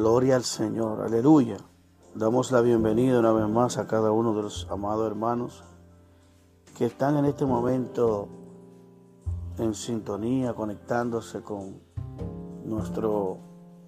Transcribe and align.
Gloria 0.00 0.36
al 0.36 0.44
Señor, 0.44 1.02
aleluya. 1.02 1.58
Damos 2.14 2.52
la 2.52 2.62
bienvenida 2.62 3.18
una 3.18 3.32
vez 3.32 3.46
más 3.50 3.76
a 3.76 3.86
cada 3.86 4.12
uno 4.12 4.34
de 4.34 4.40
los 4.40 4.66
amados 4.70 5.06
hermanos 5.06 5.62
que 6.78 6.86
están 6.86 7.18
en 7.18 7.26
este 7.26 7.44
momento 7.44 8.26
en 9.58 9.74
sintonía, 9.74 10.54
conectándose 10.54 11.42
con 11.42 11.82
nuestro 12.64 13.40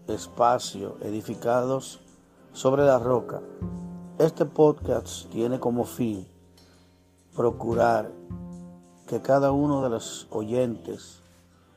espacio, 0.07 0.99
edificados 1.01 2.03
sobre 2.53 2.85
la 2.85 2.99
roca. 2.99 3.41
Este 4.19 4.45
podcast 4.45 5.31
tiene 5.31 5.59
como 5.59 5.85
fin 5.85 6.29
procurar 7.35 8.13
que 9.07 9.23
cada 9.23 9.51
uno 9.51 9.83
de 9.83 9.89
los 9.89 10.29
oyentes 10.31 11.23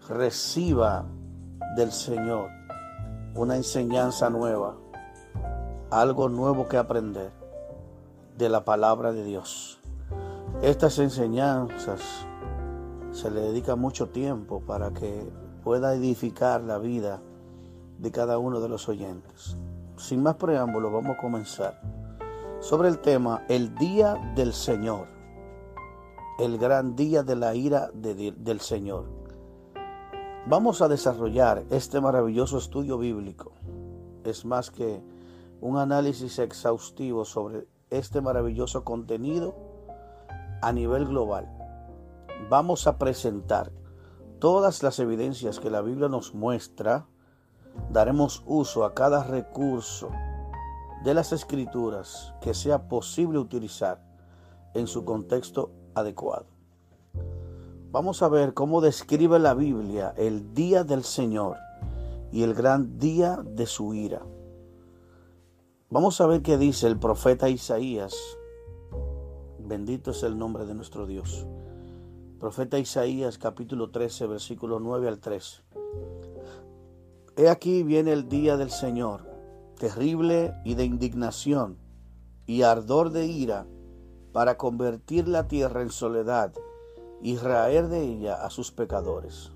reciba 0.10 1.06
del 1.78 1.94
Señor 1.94 2.55
una 3.36 3.58
enseñanza 3.58 4.30
nueva, 4.30 4.78
algo 5.92 6.30
nuevo 6.30 6.70
que 6.70 6.78
aprender 6.78 7.32
de 8.38 8.48
la 8.48 8.64
palabra 8.64 9.12
de 9.12 9.26
Dios. 9.26 9.82
Estas 10.62 11.00
enseñanzas 11.00 12.00
se 13.12 13.30
le 13.30 13.42
dedica 13.42 13.76
mucho 13.76 14.08
tiempo 14.08 14.62
para 14.62 14.92
que 14.92 15.30
pueda 15.66 15.94
edificar 15.96 16.62
la 16.62 16.78
vida 16.78 17.22
de 18.00 18.10
cada 18.10 18.38
uno 18.38 18.62
de 18.62 18.70
los 18.70 18.88
oyentes. 18.88 19.58
Sin 19.98 20.24
más 20.24 20.36
preámbulos, 20.36 20.94
vamos 20.94 21.18
a 21.18 21.22
comenzar 21.22 21.82
sobre 22.62 22.88
el 22.88 23.00
tema 23.00 23.44
el 23.50 23.76
día 23.76 24.16
del 24.36 24.54
Señor, 24.54 25.08
el 26.40 26.58
gran 26.58 26.96
día 26.96 27.22
de 27.22 27.36
la 27.36 27.54
ira 27.54 27.92
del 27.94 28.62
Señor. 28.62 29.15
Vamos 30.48 30.84
a 30.84 30.88
desarrollar 30.88 31.64
este 31.72 32.00
maravilloso 32.00 32.60
estudio 32.60 33.00
bíblico. 33.00 33.54
Es 34.24 34.46
más 34.46 34.70
que 34.70 35.02
un 35.60 35.80
análisis 35.80 36.38
exhaustivo 36.38 37.26
sobre 37.26 37.68
este 37.90 38.22
maravilloso 38.22 38.84
contenido 38.84 39.56
a 40.62 40.72
nivel 40.72 41.08
global. 41.08 41.50
Vamos 42.48 42.86
a 42.86 43.00
presentar 43.00 43.72
todas 44.38 44.84
las 44.84 45.00
evidencias 45.00 45.60
que 45.60 45.72
la 45.72 45.82
Biblia 45.82 46.10
nos 46.10 46.36
muestra. 46.36 47.08
Daremos 47.90 48.44
uso 48.46 48.86
a 48.86 48.94
cada 48.94 49.24
recurso 49.24 50.12
de 51.04 51.16
las 51.16 51.34
escrituras 51.34 52.36
que 52.42 52.54
sea 52.54 52.88
posible 52.88 53.40
utilizar 53.40 54.00
en 54.76 54.86
su 54.86 55.06
contexto 55.06 55.72
adecuado. 55.96 56.55
Vamos 57.96 58.22
a 58.24 58.28
ver 58.28 58.54
cómo 58.54 58.82
describe 58.82 59.40
la 59.40 59.54
Biblia 59.54 60.14
el 60.18 60.54
día 60.54 60.84
del 60.84 61.06
Señor 61.06 61.56
y 62.30 62.44
el 62.44 62.54
gran 62.54 63.00
día 63.00 63.42
de 63.42 63.66
su 63.66 63.94
ira. 63.94 64.22
Vamos 65.90 66.20
a 66.20 66.28
ver 66.28 66.42
qué 66.42 66.58
dice 66.58 66.88
el 66.88 67.00
profeta 67.00 67.48
Isaías. 67.48 68.14
Bendito 69.60 70.12
es 70.12 70.24
el 70.24 70.38
nombre 70.38 70.66
de 70.66 70.74
nuestro 70.74 71.06
Dios. 71.06 71.48
Profeta 72.38 72.78
Isaías 72.78 73.38
capítulo 73.38 73.90
13 73.92 74.28
versículo 74.28 74.82
9 74.82 75.08
al 75.08 75.20
13. 75.22 75.62
He 77.38 77.48
aquí 77.48 77.84
viene 77.84 78.12
el 78.12 78.28
día 78.28 78.58
del 78.58 78.72
Señor, 78.72 79.22
terrible 79.80 80.54
y 80.66 80.76
de 80.76 80.84
indignación 80.84 81.78
y 82.46 82.64
ardor 82.64 83.12
de 83.12 83.26
ira, 83.28 83.66
para 84.34 84.58
convertir 84.58 85.30
la 85.30 85.48
tierra 85.48 85.82
en 85.82 85.92
soledad 85.92 86.52
y 87.26 87.38
raer 87.38 87.88
de 87.88 88.04
ella 88.04 88.36
a 88.36 88.52
sus 88.52 88.72
pecadores. 88.72 89.52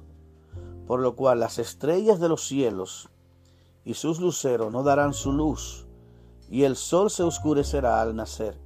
Por 0.88 1.02
lo 1.02 1.16
cual 1.16 1.40
las 1.40 1.60
estrellas 1.60 2.20
de 2.20 2.28
los 2.28 2.48
cielos 2.48 3.12
y 3.86 3.94
sus 3.94 4.20
luceros 4.20 4.74
no 4.74 4.82
darán 4.82 5.14
su 5.14 5.32
luz, 5.32 5.86
y 6.50 6.64
el 6.64 6.76
sol 6.76 7.12
se 7.12 7.22
oscurecerá 7.22 8.02
al 8.02 8.16
nacer, 8.16 8.60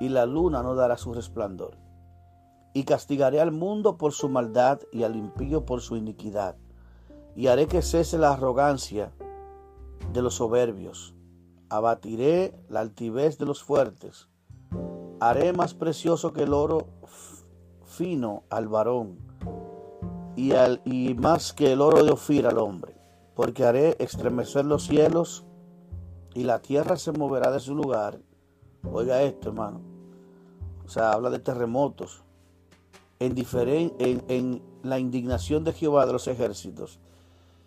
y 0.00 0.10
la 0.10 0.26
luna 0.26 0.62
no 0.62 0.74
dará 0.74 0.98
su 0.98 1.14
resplandor. 1.14 1.78
Y 2.74 2.84
castigaré 2.84 3.40
al 3.40 3.52
mundo 3.52 3.96
por 3.96 4.12
su 4.12 4.28
maldad 4.28 4.80
y 4.92 5.04
al 5.04 5.16
impío 5.16 5.64
por 5.64 5.80
su 5.80 5.96
iniquidad, 5.96 6.56
y 7.36 7.46
haré 7.46 7.66
que 7.68 7.80
cese 7.80 8.18
la 8.18 8.32
arrogancia 8.34 9.12
de 10.12 10.20
los 10.20 10.34
soberbios. 10.34 11.14
Abatiré 11.70 12.54
la 12.68 12.80
altivez 12.80 13.38
de 13.38 13.46
los 13.46 13.62
fuertes. 13.62 14.28
Haré 15.20 15.54
más 15.54 15.72
precioso 15.72 16.34
que 16.34 16.42
el 16.42 16.52
oro 16.52 16.86
fino 17.96 18.42
al 18.50 18.68
varón 18.68 19.16
y, 20.36 20.52
al, 20.52 20.82
y 20.84 21.14
más 21.14 21.54
que 21.54 21.72
el 21.72 21.80
oro 21.80 22.04
de 22.04 22.12
Ofir 22.12 22.46
al 22.46 22.58
hombre, 22.58 22.94
porque 23.34 23.64
haré 23.64 23.96
estremecer 23.98 24.66
los 24.66 24.84
cielos 24.84 25.46
y 26.34 26.44
la 26.44 26.60
tierra 26.60 26.96
se 26.96 27.12
moverá 27.12 27.50
de 27.50 27.60
su 27.60 27.74
lugar. 27.74 28.20
Oiga 28.92 29.22
esto, 29.22 29.48
hermano. 29.48 29.80
O 30.84 30.88
sea, 30.88 31.12
habla 31.12 31.30
de 31.30 31.38
terremotos. 31.38 32.22
En, 33.18 33.34
en, 33.38 34.24
en 34.28 34.62
la 34.82 34.98
indignación 34.98 35.64
de 35.64 35.72
Jehová 35.72 36.04
de 36.04 36.12
los 36.12 36.28
ejércitos, 36.28 37.00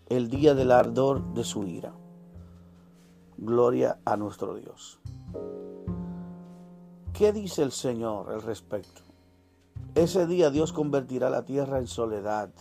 el 0.07 0.29
día 0.29 0.53
del 0.53 0.71
ardor 0.71 1.33
de 1.33 1.43
su 1.43 1.63
ira. 1.63 1.91
Gloria 3.37 3.99
a 4.05 4.15
nuestro 4.15 4.53
Dios. 4.53 4.99
¿Qué 7.13 7.33
dice 7.33 7.63
el 7.63 7.71
Señor 7.71 8.29
al 8.29 8.43
respecto? 8.43 9.08
Ese 9.99 10.25
día 10.27 10.49
Dios 10.49 10.71
convertirá 10.71 11.29
la 11.29 11.43
tierra 11.43 11.77
en 11.77 11.85
soledad 11.85 12.51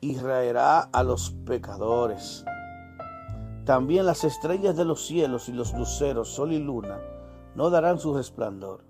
y 0.00 0.18
raerá 0.18 0.80
a 0.80 1.04
los 1.04 1.30
pecadores. 1.46 2.44
También 3.64 4.06
las 4.06 4.24
estrellas 4.24 4.76
de 4.76 4.84
los 4.84 5.06
cielos 5.06 5.48
y 5.48 5.52
los 5.52 5.72
luceros, 5.72 6.26
sol 6.30 6.50
y 6.50 6.58
luna, 6.58 6.98
no 7.54 7.70
darán 7.70 8.00
su 8.00 8.12
resplandor. 8.12 8.82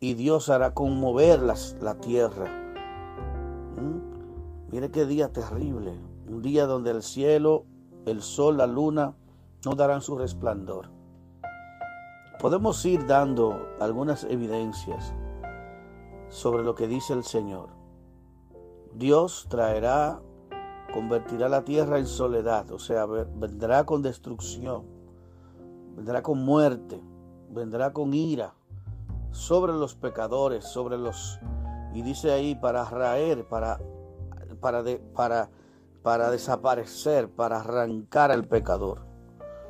Y 0.00 0.14
Dios 0.14 0.48
hará 0.48 0.72
conmover 0.72 1.42
la 1.42 1.94
tierra. 1.96 2.50
¿Mm? 3.76 4.70
Mire 4.72 4.90
qué 4.90 5.04
día 5.04 5.30
terrible. 5.30 5.92
Un 6.26 6.40
día 6.40 6.64
donde 6.64 6.92
el 6.92 7.02
cielo, 7.02 7.66
el 8.06 8.22
sol, 8.22 8.56
la 8.56 8.66
luna 8.66 9.14
no 9.66 9.74
darán 9.74 10.00
su 10.00 10.16
resplandor. 10.16 10.88
Podemos 12.40 12.82
ir 12.86 13.06
dando 13.06 13.68
algunas 13.78 14.24
evidencias 14.24 15.12
sobre 16.32 16.62
lo 16.62 16.74
que 16.74 16.88
dice 16.88 17.12
el 17.12 17.24
Señor. 17.24 17.68
Dios 18.94 19.46
traerá, 19.50 20.22
convertirá 20.92 21.50
la 21.50 21.62
tierra 21.62 21.98
en 21.98 22.06
soledad, 22.06 22.70
o 22.72 22.78
sea, 22.78 23.04
vendrá 23.04 23.84
con 23.84 24.00
destrucción, 24.00 24.86
vendrá 25.94 26.22
con 26.22 26.42
muerte, 26.42 27.02
vendrá 27.50 27.92
con 27.92 28.14
ira 28.14 28.54
sobre 29.30 29.74
los 29.74 29.94
pecadores, 29.94 30.64
sobre 30.64 30.96
los, 30.96 31.38
y 31.92 32.00
dice 32.00 32.32
ahí, 32.32 32.54
para 32.54 32.86
raer, 32.86 33.46
para, 33.46 33.78
para, 34.58 34.82
para, 35.14 35.50
para 36.02 36.30
desaparecer, 36.30 37.30
para 37.30 37.60
arrancar 37.60 38.30
al 38.30 38.44
pecador, 38.44 39.02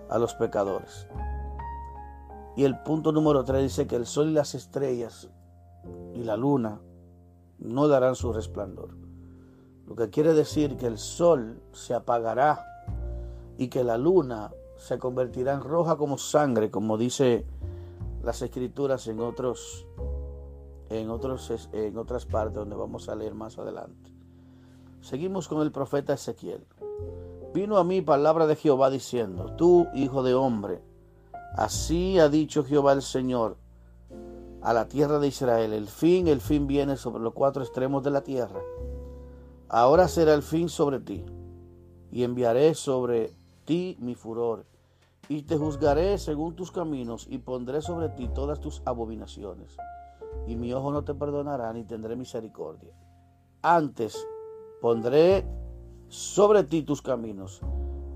a 0.09 0.17
los 0.17 0.35
pecadores. 0.35 1.09
Y 2.55 2.63
el 2.65 2.81
punto 2.85 3.11
número 3.11 3.43
3 3.43 3.65
dice 3.65 3.87
que 3.89 3.97
el 3.97 4.07
sol 4.07 4.29
y 4.29 4.35
las 4.35 4.55
estrellas 4.55 5.29
y 6.15 6.23
la 6.25 6.37
luna 6.37 6.81
no 7.59 7.89
darán 7.89 8.15
su 8.15 8.33
resplandor. 8.33 8.91
Lo 9.87 9.95
que 9.97 10.11
quiere 10.11 10.35
decir 10.35 10.77
que 10.77 10.87
el 10.87 10.99
sol 10.99 11.61
se 11.73 11.95
apagará 11.95 12.65
y 13.59 13.69
que 13.69 13.85
la 13.85 13.99
luna 13.99 14.53
se 14.77 14.99
convertirá 14.99 15.55
en 15.55 15.61
roja 15.61 15.97
como 15.97 16.19
sangre, 16.19 16.71
como 16.71 16.99
dice 16.99 17.47
las 18.23 18.43
escrituras 18.43 19.07
en 19.09 19.21
otros 19.21 19.87
en 20.89 21.11
otros 21.11 21.69
en 21.73 21.97
otras 21.97 22.27
partes 22.27 22.57
donde 22.57 22.77
vamos 22.77 23.09
a 23.09 23.17
leer 23.17 23.35
más 23.35 23.59
adelante. 23.59 24.13
Seguimos 25.01 25.49
con 25.49 25.63
el 25.63 25.73
profeta 25.73 26.15
Ezequiel. 26.15 26.65
Vino 27.55 27.77
a 27.77 27.85
mí 27.85 28.03
palabra 28.03 28.47
de 28.47 28.57
Jehová 28.57 28.91
diciendo: 28.91 29.55
Tú, 29.57 29.89
hijo 29.95 30.23
de 30.23 30.35
hombre, 30.35 30.83
así 31.55 32.19
ha 32.19 32.29
dicho 32.29 32.65
Jehová 32.65 32.93
el 32.93 33.03
Señor 33.03 33.57
a 34.63 34.73
la 34.73 34.89
tierra 34.89 35.19
de 35.19 35.29
Israel. 35.29 35.73
El 35.73 35.89
fin, 35.89 36.29
el 36.29 36.41
fin 36.41 36.67
viene 36.67 36.97
sobre 36.97 37.23
los 37.23 37.35
cuatro 37.35 37.63
extremos 37.63 38.03
de 38.03 38.11
la 38.11 38.23
tierra. 38.23 38.61
Ahora 39.69 40.09
será 40.09 40.35
el 40.35 40.43
fin 40.43 40.69
sobre 40.69 41.01
ti, 41.01 41.25
y 42.11 42.25
enviaré 42.25 42.75
sobre 42.75 43.33
ti 43.65 43.97
mi 44.01 44.15
furor, 44.15 44.67
y 45.29 45.43
te 45.43 45.57
juzgaré 45.57 46.19
según 46.19 46.55
tus 46.55 46.71
caminos, 46.71 47.27
y 47.31 47.39
pondré 47.39 47.81
sobre 47.81 48.11
ti 48.11 48.29
todas 48.29 48.61
tus 48.61 48.83
abominaciones. 48.85 49.77
Y 50.47 50.57
mi 50.57 50.73
ojo 50.73 50.93
no 50.93 51.05
te 51.05 51.15
perdonará, 51.15 51.73
ni 51.73 51.85
tendré 51.85 52.17
misericordia. 52.17 52.93
Antes 53.63 54.27
pondré 54.81 55.47
sobre 56.09 56.65
ti 56.65 56.83
tus 56.83 57.01
caminos, 57.01 57.63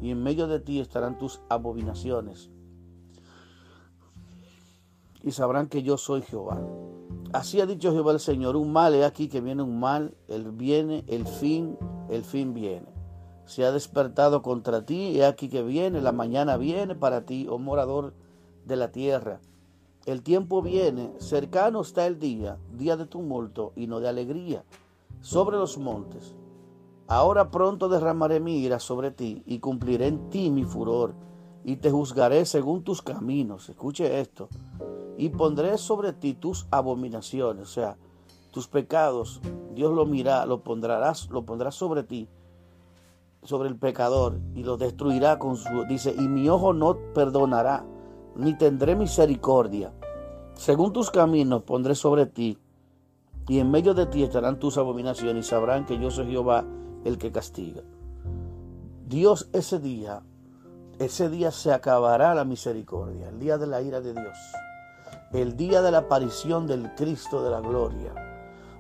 y 0.02 0.10
en 0.10 0.22
medio 0.22 0.46
de 0.46 0.60
ti 0.60 0.78
estarán 0.78 1.16
tus 1.16 1.40
abominaciones 1.49 2.50
y 5.26 5.32
sabrán 5.32 5.67
que 5.67 5.82
yo 5.82 5.99
soy 5.99 6.23
Jehová. 6.23 6.62
Así 7.32 7.61
ha 7.61 7.67
dicho 7.67 7.93
Jehová 7.93 8.12
el 8.12 8.20
Señor, 8.20 8.55
un 8.55 8.73
mal, 8.73 8.94
he 8.94 9.05
aquí 9.05 9.28
que 9.28 9.40
viene 9.40 9.62
un 9.62 9.81
mal, 9.81 10.14
el 10.28 10.52
viene, 10.52 11.05
el 11.08 11.26
fin, 11.26 11.76
el 12.08 12.25
fin 12.25 12.55
viene. 12.55 12.87
se 13.44 13.64
ha 13.64 13.70
despertado 13.70 14.43
contra 14.43 14.87
ti, 14.87 15.11
y 15.11 15.23
aquí 15.23 15.49
que 15.49 15.62
viene, 15.62 16.00
la 16.00 16.12
mañana 16.12 16.56
viene 16.56 16.94
para 16.94 17.26
ti, 17.26 17.46
oh 17.49 17.58
morador 17.58 18.14
de 18.64 18.76
la 18.76 18.90
tierra. 18.90 19.40
El 20.05 20.23
tiempo 20.23 20.62
viene, 20.62 21.12
cercano 21.19 21.81
está 21.81 22.06
el 22.06 22.19
día, 22.19 22.58
día 22.73 22.96
de 22.96 23.06
tumulto 23.06 23.73
y 23.76 23.88
no 23.88 24.00
de 24.00 24.08
alegría, 24.08 24.64
sobre 25.20 25.56
los 25.56 25.78
montes. 25.78 26.37
Ahora 27.08 27.50
pronto 27.50 27.88
derramaré 27.88 28.40
mi 28.40 28.58
ira 28.58 28.78
sobre 28.78 29.11
ti 29.11 29.43
y 29.46 29.58
cumpliré 29.58 30.06
en 30.06 30.31
ti 30.31 30.50
mi 30.50 30.64
furor 30.64 31.14
y 31.64 31.76
te 31.76 31.90
juzgaré 31.90 32.46
según 32.46 32.84
tus 32.84 33.02
caminos. 33.02 33.69
Escuche 33.69 34.20
esto. 34.20 34.49
Y 35.16 35.30
pondré 35.30 35.78
sobre 35.78 36.12
ti 36.12 36.34
tus 36.34 36.66
abominaciones, 36.70 37.62
o 37.62 37.72
sea, 37.72 37.96
tus 38.50 38.68
pecados. 38.68 39.40
Dios 39.74 39.92
lo 39.92 40.06
mira, 40.06 40.44
lo 40.46 40.62
pondrás, 40.62 41.30
lo 41.30 41.44
pondrá 41.44 41.70
sobre 41.70 42.02
ti, 42.02 42.28
sobre 43.42 43.68
el 43.68 43.76
pecador 43.76 44.38
y 44.54 44.62
lo 44.62 44.76
destruirá 44.76 45.38
con 45.38 45.56
su 45.56 45.84
dice, 45.84 46.14
y 46.16 46.28
mi 46.28 46.48
ojo 46.48 46.72
no 46.72 46.96
perdonará, 47.14 47.84
ni 48.34 48.56
tendré 48.56 48.96
misericordia. 48.96 49.92
Según 50.54 50.92
tus 50.92 51.10
caminos 51.10 51.62
pondré 51.62 51.94
sobre 51.94 52.26
ti, 52.26 52.58
y 53.48 53.58
en 53.58 53.70
medio 53.70 53.94
de 53.94 54.06
ti 54.06 54.22
estarán 54.22 54.58
tus 54.58 54.76
abominaciones 54.76 55.46
y 55.46 55.48
sabrán 55.48 55.86
que 55.86 55.98
yo 55.98 56.10
soy 56.10 56.30
Jehová 56.30 56.64
el 57.04 57.16
que 57.18 57.30
castiga. 57.30 57.82
Dios 59.06 59.48
ese 59.52 59.78
día 59.78 60.22
ese 60.98 61.28
día 61.28 61.50
se 61.50 61.72
acabará 61.72 62.34
la 62.34 62.44
misericordia, 62.44 63.28
el 63.28 63.38
día 63.38 63.58
de 63.58 63.66
la 63.66 63.82
ira 63.82 64.00
de 64.00 64.14
Dios, 64.14 64.36
el 65.32 65.56
día 65.56 65.82
de 65.82 65.90
la 65.90 65.99
aparición 65.99 66.67
del 66.67 66.94
Cristo 66.94 67.43
de 67.43 67.50
la 67.50 67.61
gloria. 67.61 68.14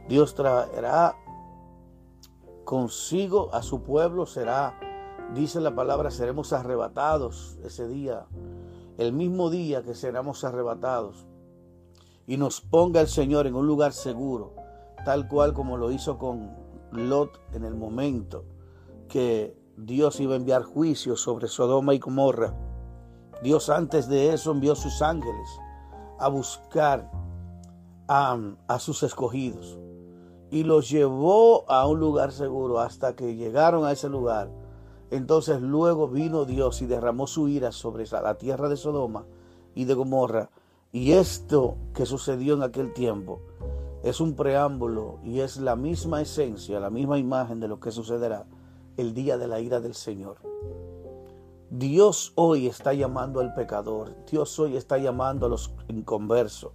Dios 0.08 0.34
traerá 0.34 1.16
consigo 2.64 3.52
a 3.52 3.62
su 3.62 3.82
pueblo, 3.82 4.26
será, 4.26 4.78
dice 5.34 5.60
la 5.60 5.74
palabra, 5.74 6.10
seremos 6.10 6.52
arrebatados 6.52 7.58
ese 7.64 7.88
día, 7.88 8.26
el 8.98 9.12
mismo 9.12 9.50
día 9.50 9.82
que 9.82 9.94
seremos 9.94 10.44
arrebatados, 10.44 11.26
y 12.26 12.36
nos 12.36 12.60
ponga 12.60 13.00
el 13.00 13.08
Señor 13.08 13.46
en 13.46 13.54
un 13.54 13.66
lugar 13.66 13.92
seguro, 13.92 14.54
tal 15.04 15.28
cual 15.28 15.52
como 15.52 15.76
lo 15.76 15.90
hizo 15.90 16.18
con 16.18 16.54
Lot 16.92 17.40
en 17.52 17.64
el 17.64 17.74
momento 17.74 18.44
que 19.08 19.56
Dios 19.76 20.20
iba 20.20 20.34
a 20.34 20.36
enviar 20.36 20.62
juicio 20.62 21.16
sobre 21.16 21.48
Sodoma 21.48 21.94
y 21.94 21.98
Gomorra. 21.98 22.54
Dios 23.42 23.68
antes 23.68 24.08
de 24.08 24.32
eso 24.32 24.50
envió 24.50 24.74
sus 24.74 25.02
ángeles 25.02 25.60
a 26.18 26.28
buscar 26.28 27.10
a, 28.08 28.38
a, 28.68 28.78
sus 28.78 29.02
escogidos 29.02 29.78
y 30.50 30.62
los 30.62 30.88
llevó 30.88 31.68
a 31.70 31.86
un 31.86 31.98
lugar 32.00 32.32
seguro 32.32 32.80
hasta 32.80 33.16
que 33.16 33.34
llegaron 33.34 33.84
a 33.84 33.92
ese 33.92 34.08
lugar. 34.08 34.50
Entonces 35.10 35.60
luego 35.60 36.08
vino 36.08 36.44
Dios 36.44 36.82
y 36.82 36.86
derramó 36.86 37.26
su 37.26 37.48
ira 37.48 37.72
sobre 37.72 38.06
la 38.06 38.36
tierra 38.36 38.68
de 38.68 38.76
Sodoma 38.76 39.24
y 39.74 39.84
de 39.84 39.94
Gomorra. 39.94 40.50
Y 40.92 41.12
esto 41.12 41.76
que 41.94 42.06
sucedió 42.06 42.54
en 42.54 42.62
aquel 42.62 42.92
tiempo 42.92 43.40
es 44.02 44.20
un 44.20 44.34
preámbulo 44.34 45.18
y 45.24 45.40
es 45.40 45.56
la 45.58 45.76
misma 45.76 46.22
esencia, 46.22 46.80
la 46.80 46.90
misma 46.90 47.18
imagen 47.18 47.60
de 47.60 47.68
lo 47.68 47.80
que 47.80 47.90
sucederá 47.90 48.46
el 48.96 49.14
día 49.14 49.36
de 49.36 49.48
la 49.48 49.60
ira 49.60 49.80
del 49.80 49.94
Señor. 49.94 50.36
Dios 51.70 52.32
hoy 52.36 52.68
está 52.68 52.94
llamando 52.94 53.40
al 53.40 53.52
pecador, 53.52 54.14
Dios 54.30 54.56
hoy 54.60 54.76
está 54.76 54.98
llamando 54.98 55.46
a 55.46 55.48
los 55.48 55.72
inconversos, 55.88 56.70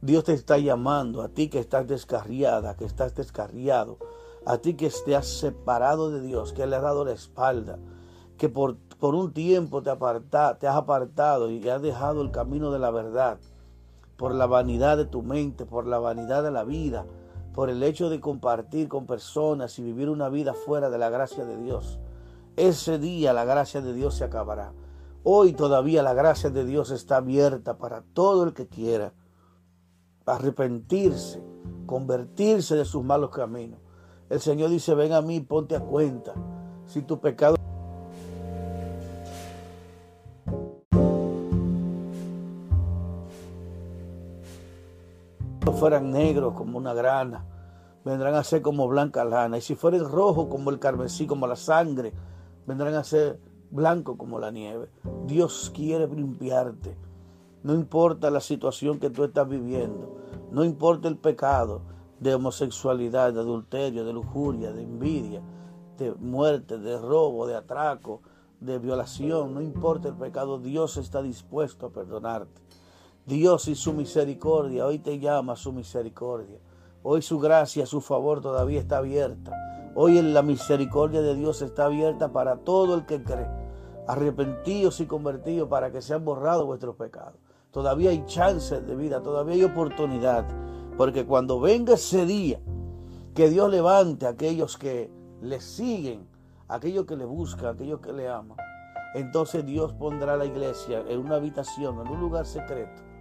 Dios 0.00 0.24
te 0.24 0.32
está 0.32 0.58
llamando 0.58 1.22
a 1.22 1.28
ti 1.28 1.48
que 1.48 1.60
estás 1.60 1.86
descarriada, 1.86 2.76
que 2.76 2.84
estás 2.84 3.14
descarriado, 3.14 3.98
a 4.44 4.58
ti 4.58 4.74
que 4.74 4.90
te 5.04 5.14
has 5.14 5.28
separado 5.28 6.10
de 6.10 6.20
Dios, 6.22 6.52
que 6.52 6.66
le 6.66 6.74
has 6.74 6.82
dado 6.82 7.04
la 7.04 7.12
espalda, 7.12 7.78
que 8.36 8.48
por, 8.48 8.78
por 8.98 9.14
un 9.14 9.32
tiempo 9.32 9.80
te, 9.80 9.90
aparta, 9.90 10.58
te 10.58 10.66
has 10.66 10.74
apartado 10.74 11.48
y 11.48 11.68
has 11.68 11.80
dejado 11.80 12.20
el 12.20 12.32
camino 12.32 12.72
de 12.72 12.80
la 12.80 12.90
verdad, 12.90 13.38
por 14.16 14.34
la 14.34 14.46
vanidad 14.46 14.96
de 14.96 15.04
tu 15.04 15.22
mente, 15.22 15.66
por 15.66 15.86
la 15.86 16.00
vanidad 16.00 16.42
de 16.42 16.50
la 16.50 16.64
vida, 16.64 17.06
por 17.54 17.70
el 17.70 17.80
hecho 17.84 18.10
de 18.10 18.18
compartir 18.18 18.88
con 18.88 19.06
personas 19.06 19.78
y 19.78 19.84
vivir 19.84 20.08
una 20.08 20.28
vida 20.28 20.52
fuera 20.52 20.90
de 20.90 20.98
la 20.98 21.10
gracia 21.10 21.44
de 21.44 21.58
Dios. 21.58 22.00
Ese 22.56 22.98
día 22.98 23.32
la 23.32 23.44
gracia 23.44 23.80
de 23.80 23.94
Dios 23.94 24.16
se 24.16 24.24
acabará. 24.24 24.72
Hoy 25.24 25.52
todavía 25.54 26.02
la 26.02 26.12
gracia 26.12 26.50
de 26.50 26.64
Dios 26.64 26.90
está 26.90 27.16
abierta 27.16 27.78
para 27.78 28.02
todo 28.12 28.44
el 28.44 28.52
que 28.52 28.68
quiera 28.68 29.14
arrepentirse, 30.26 31.42
convertirse 31.86 32.76
de 32.76 32.84
sus 32.84 33.04
malos 33.04 33.30
caminos. 33.30 33.80
El 34.28 34.40
Señor 34.40 34.70
dice, 34.70 34.94
ven 34.94 35.12
a 35.12 35.22
mí, 35.22 35.40
ponte 35.40 35.76
a 35.76 35.80
cuenta. 35.80 36.34
Si 36.86 37.02
tu 37.02 37.20
pecado 37.20 37.56
fueran 45.78 46.10
negros 46.10 46.54
como 46.54 46.78
una 46.78 46.94
grana, 46.94 47.44
vendrán 48.04 48.34
a 48.34 48.44
ser 48.44 48.62
como 48.62 48.86
blanca 48.88 49.24
lana. 49.24 49.58
Y 49.58 49.60
si 49.60 49.74
fueran 49.74 50.08
rojos 50.08 50.48
como 50.48 50.70
el 50.70 50.78
carmesí, 50.78 51.26
como 51.26 51.46
la 51.46 51.56
sangre, 51.56 52.12
vendrán 52.66 52.94
a 52.94 53.04
ser 53.04 53.38
blancos 53.70 54.16
como 54.16 54.38
la 54.38 54.50
nieve. 54.50 54.88
Dios 55.26 55.72
quiere 55.74 56.06
limpiarte. 56.08 56.96
No 57.62 57.74
importa 57.74 58.30
la 58.30 58.40
situación 58.40 58.98
que 58.98 59.10
tú 59.10 59.24
estás 59.24 59.48
viviendo, 59.48 60.16
no 60.50 60.64
importa 60.64 61.06
el 61.06 61.16
pecado 61.16 61.82
de 62.18 62.34
homosexualidad, 62.34 63.32
de 63.32 63.40
adulterio, 63.40 64.04
de 64.04 64.12
lujuria, 64.12 64.72
de 64.72 64.82
envidia, 64.82 65.42
de 65.96 66.12
muerte, 66.14 66.78
de 66.78 66.98
robo, 66.98 67.46
de 67.46 67.54
atraco, 67.54 68.20
de 68.60 68.78
violación, 68.78 69.54
no 69.54 69.60
importa 69.60 70.08
el 70.08 70.14
pecado, 70.14 70.58
Dios 70.58 70.96
está 70.96 71.22
dispuesto 71.22 71.86
a 71.86 71.90
perdonarte. 71.90 72.60
Dios 73.26 73.68
y 73.68 73.74
su 73.74 73.92
misericordia, 73.92 74.86
hoy 74.86 74.98
te 74.98 75.18
llama 75.18 75.56
su 75.56 75.72
misericordia. 75.72 76.58
Hoy 77.04 77.22
su 77.22 77.38
gracia, 77.40 77.86
su 77.86 78.00
favor 78.00 78.40
todavía 78.40 78.80
está 78.80 78.98
abierta. 78.98 79.52
Hoy 79.94 80.18
en 80.18 80.34
la 80.34 80.42
misericordia 80.42 81.20
de 81.20 81.34
Dios 81.34 81.62
está 81.62 81.86
abierta 81.86 82.32
para 82.32 82.56
todo 82.56 82.94
el 82.94 83.06
que 83.06 83.22
cree. 83.22 83.48
Arrepentidos 84.08 85.00
y 85.00 85.06
convertidos 85.06 85.68
para 85.68 85.92
que 85.92 86.02
sean 86.02 86.24
borrados 86.24 86.66
vuestros 86.66 86.96
pecados. 86.96 87.34
Todavía 87.70 88.10
hay 88.10 88.24
chances 88.26 88.86
de 88.86 88.96
vida, 88.96 89.22
todavía 89.22 89.54
hay 89.54 89.64
oportunidad. 89.64 90.46
Porque 90.96 91.24
cuando 91.24 91.60
venga 91.60 91.94
ese 91.94 92.26
día, 92.26 92.60
que 93.34 93.48
Dios 93.48 93.70
levante 93.70 94.26
a 94.26 94.30
aquellos 94.30 94.76
que 94.76 95.10
le 95.40 95.60
siguen, 95.60 96.26
aquellos 96.68 97.06
que 97.06 97.16
le 97.16 97.24
buscan, 97.24 97.74
aquellos 97.74 98.00
que 98.00 98.12
le 98.12 98.28
aman, 98.28 98.56
entonces 99.14 99.64
Dios 99.64 99.92
pondrá 99.94 100.36
la 100.36 100.44
iglesia 100.44 101.02
en 101.08 101.18
una 101.18 101.36
habitación, 101.36 102.00
en 102.00 102.08
un 102.08 102.20
lugar 102.20 102.46
secreto 102.46 103.12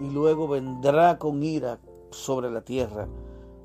y 0.00 0.10
luego 0.10 0.48
vendrá 0.48 1.18
con 1.18 1.42
ira 1.42 1.78
sobre 2.10 2.50
la 2.50 2.62
tierra, 2.62 3.06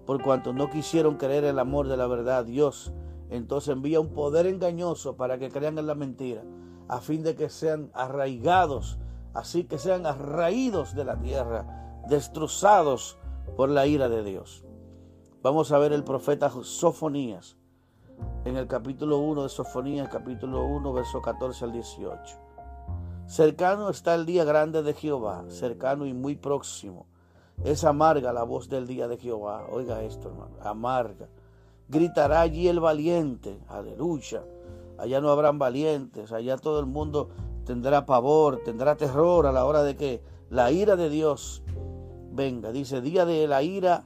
por 0.05 0.21
cuanto 0.21 0.53
no 0.53 0.69
quisieron 0.69 1.17
creer 1.17 1.43
el 1.43 1.59
amor 1.59 1.87
de 1.87 1.97
la 1.97 2.07
verdad. 2.07 2.45
Dios 2.45 2.93
entonces 3.29 3.73
envía 3.73 3.99
un 3.99 4.13
poder 4.13 4.45
engañoso 4.45 5.15
para 5.17 5.37
que 5.37 5.49
crean 5.49 5.77
en 5.77 5.87
la 5.87 5.95
mentira, 5.95 6.43
a 6.87 6.99
fin 6.99 7.23
de 7.23 7.35
que 7.35 7.49
sean 7.49 7.89
arraigados, 7.93 8.99
así 9.33 9.63
que 9.63 9.77
sean 9.77 10.05
arraídos 10.05 10.93
de 10.93 11.05
la 11.05 11.19
tierra, 11.19 12.03
destrozados 12.07 13.17
por 13.57 13.69
la 13.69 13.87
ira 13.87 14.09
de 14.09 14.23
Dios. 14.23 14.63
Vamos 15.41 15.71
a 15.71 15.79
ver 15.79 15.93
el 15.93 16.03
profeta 16.03 16.51
Sofonías 16.61 17.57
en 18.45 18.57
el 18.57 18.67
capítulo 18.67 19.17
1 19.19 19.43
de 19.43 19.49
Sofonías, 19.49 20.09
capítulo 20.09 20.65
1, 20.65 20.93
verso 20.93 21.21
14 21.21 21.65
al 21.65 21.71
18. 21.71 22.37
Cercano 23.25 23.89
está 23.89 24.13
el 24.13 24.25
día 24.25 24.43
grande 24.43 24.83
de 24.83 24.93
Jehová, 24.93 25.45
cercano 25.49 26.05
y 26.05 26.13
muy 26.13 26.35
próximo. 26.35 27.07
Es 27.63 27.83
amarga 27.83 28.33
la 28.33 28.43
voz 28.43 28.69
del 28.69 28.87
día 28.87 29.07
de 29.07 29.17
Jehová. 29.17 29.65
Oiga 29.71 30.03
esto, 30.03 30.29
hermano, 30.29 30.55
amarga. 30.61 31.27
Gritará 31.87 32.41
allí 32.41 32.67
el 32.67 32.79
valiente, 32.79 33.59
aleluya. 33.67 34.43
Allá 34.97 35.21
no 35.21 35.29
habrán 35.29 35.59
valientes, 35.59 36.31
allá 36.31 36.57
todo 36.57 36.79
el 36.79 36.85
mundo 36.85 37.29
tendrá 37.65 38.05
pavor, 38.05 38.61
tendrá 38.63 38.95
terror 38.95 39.45
a 39.45 39.51
la 39.51 39.65
hora 39.65 39.83
de 39.83 39.95
que 39.95 40.21
la 40.49 40.71
ira 40.71 40.95
de 40.95 41.09
Dios 41.09 41.63
venga. 42.31 42.71
Dice, 42.71 43.01
día 43.01 43.25
de 43.25 43.47
la 43.47 43.63
ira, 43.63 44.05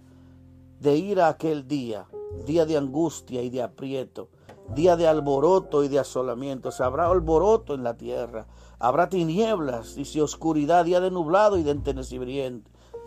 de 0.79 0.97
ira 0.97 1.27
aquel 1.27 1.67
día, 1.67 2.07
día 2.45 2.65
de 2.65 2.77
angustia 2.77 3.41
y 3.41 3.49
de 3.49 3.61
aprieto, 3.61 4.29
día 4.73 4.95
de 4.95 5.07
alboroto 5.07 5.83
y 5.83 5.89
de 5.89 5.99
asolamiento. 5.99 6.71
Se 6.71 6.83
habrá 6.83 7.07
alboroto 7.07 7.73
en 7.73 7.83
la 7.83 7.97
tierra, 7.97 8.47
Habrá 8.81 9.09
tinieblas, 9.09 9.95
dice 9.95 10.21
oscuridad, 10.21 10.85
día 10.85 11.01
de 11.01 11.11
nublado 11.11 11.57
y 11.57 11.63
de 11.63 11.71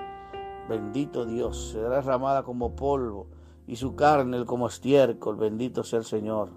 Bendito 0.69 1.25
Dios, 1.25 1.71
será 1.71 1.89
derramada 1.89 2.43
como 2.43 2.75
polvo 2.75 3.27
y 3.67 3.75
su 3.75 3.95
carne 3.95 4.45
como 4.45 4.67
estiércol. 4.67 5.35
Bendito 5.35 5.83
sea 5.83 5.99
el 5.99 6.05
Señor. 6.05 6.49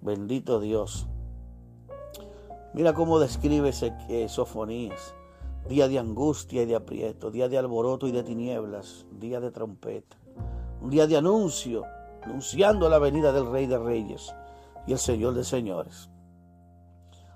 Bendito 0.00 0.60
Dios. 0.60 1.06
Mira 2.72 2.94
cómo 2.94 3.18
describe 3.18 3.72
Sofonías 4.28 5.14
día 5.68 5.88
de 5.88 5.98
angustia 5.98 6.62
y 6.62 6.66
de 6.66 6.76
aprieto, 6.76 7.30
día 7.30 7.48
de 7.48 7.58
alboroto 7.58 8.06
y 8.06 8.12
de 8.12 8.22
tinieblas, 8.22 9.06
día 9.10 9.40
de 9.40 9.50
trompeta, 9.50 10.16
un 10.84 10.90
día 10.90 11.06
de 11.06 11.16
anuncio, 11.16 11.86
anunciando 12.22 12.90
la 12.90 12.98
venida 12.98 13.32
del 13.32 13.50
Rey 13.50 13.64
de 13.64 13.78
Reyes 13.78 14.34
y 14.86 14.92
el 14.92 14.98
Señor 14.98 15.32
de 15.32 15.42
Señores, 15.42 16.10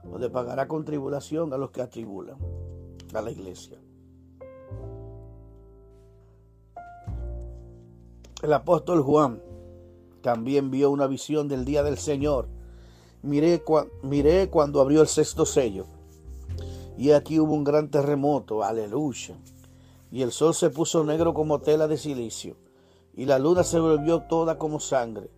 donde 0.04 0.28
pagará 0.28 0.68
con 0.68 0.84
tribulación 0.84 1.50
a 1.54 1.56
los 1.56 1.70
que 1.70 1.80
atribulan 1.80 2.36
a 3.14 3.22
la 3.22 3.30
iglesia. 3.30 3.78
El 8.42 8.52
apóstol 8.52 9.00
Juan 9.00 9.40
también 10.20 10.70
vio 10.70 10.90
una 10.90 11.06
visión 11.06 11.48
del 11.48 11.64
día 11.64 11.82
del 11.82 11.96
Señor. 11.96 12.48
Miré, 13.22 13.64
miré 14.02 14.50
cuando 14.50 14.82
abrió 14.82 15.00
el 15.00 15.08
sexto 15.08 15.46
sello 15.46 15.86
y 16.98 17.12
aquí 17.12 17.40
hubo 17.40 17.54
un 17.54 17.64
gran 17.64 17.90
terremoto, 17.90 18.62
aleluya. 18.62 19.38
Y 20.10 20.20
el 20.20 20.32
sol 20.32 20.52
se 20.52 20.68
puso 20.68 21.02
negro 21.02 21.32
como 21.32 21.60
tela 21.60 21.88
de 21.88 21.96
silicio, 21.96 22.67
y 23.18 23.26
la 23.26 23.40
luna 23.40 23.64
se 23.64 23.80
volvió 23.80 24.20
toda 24.20 24.58
como 24.58 24.78
sangre, 24.78 25.28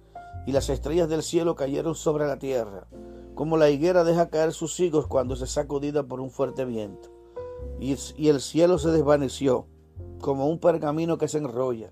y 0.46 0.52
las 0.52 0.68
estrellas 0.68 1.08
del 1.08 1.22
cielo 1.22 1.54
cayeron 1.54 1.94
sobre 1.94 2.26
la 2.26 2.38
tierra, 2.38 2.86
como 3.34 3.56
la 3.56 3.70
higuera 3.70 4.04
deja 4.04 4.28
caer 4.28 4.52
sus 4.52 4.78
higos 4.80 5.06
cuando 5.06 5.34
se 5.34 5.46
sacudida 5.46 6.02
por 6.02 6.20
un 6.20 6.30
fuerte 6.30 6.66
viento. 6.66 7.08
Y, 7.80 7.96
el 8.28 8.42
cielo 8.42 8.76
se 8.76 8.90
desvaneció, 8.90 9.66
como 10.20 10.46
un 10.46 10.58
pergamino 10.58 11.16
que 11.16 11.26
se 11.26 11.38
enrolla, 11.38 11.90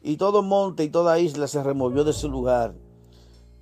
y 0.00 0.16
todo 0.16 0.42
monte 0.42 0.84
y 0.84 0.88
toda 0.88 1.18
isla 1.18 1.46
se 1.46 1.62
removió 1.62 2.04
de 2.04 2.14
su 2.14 2.30
lugar, 2.30 2.74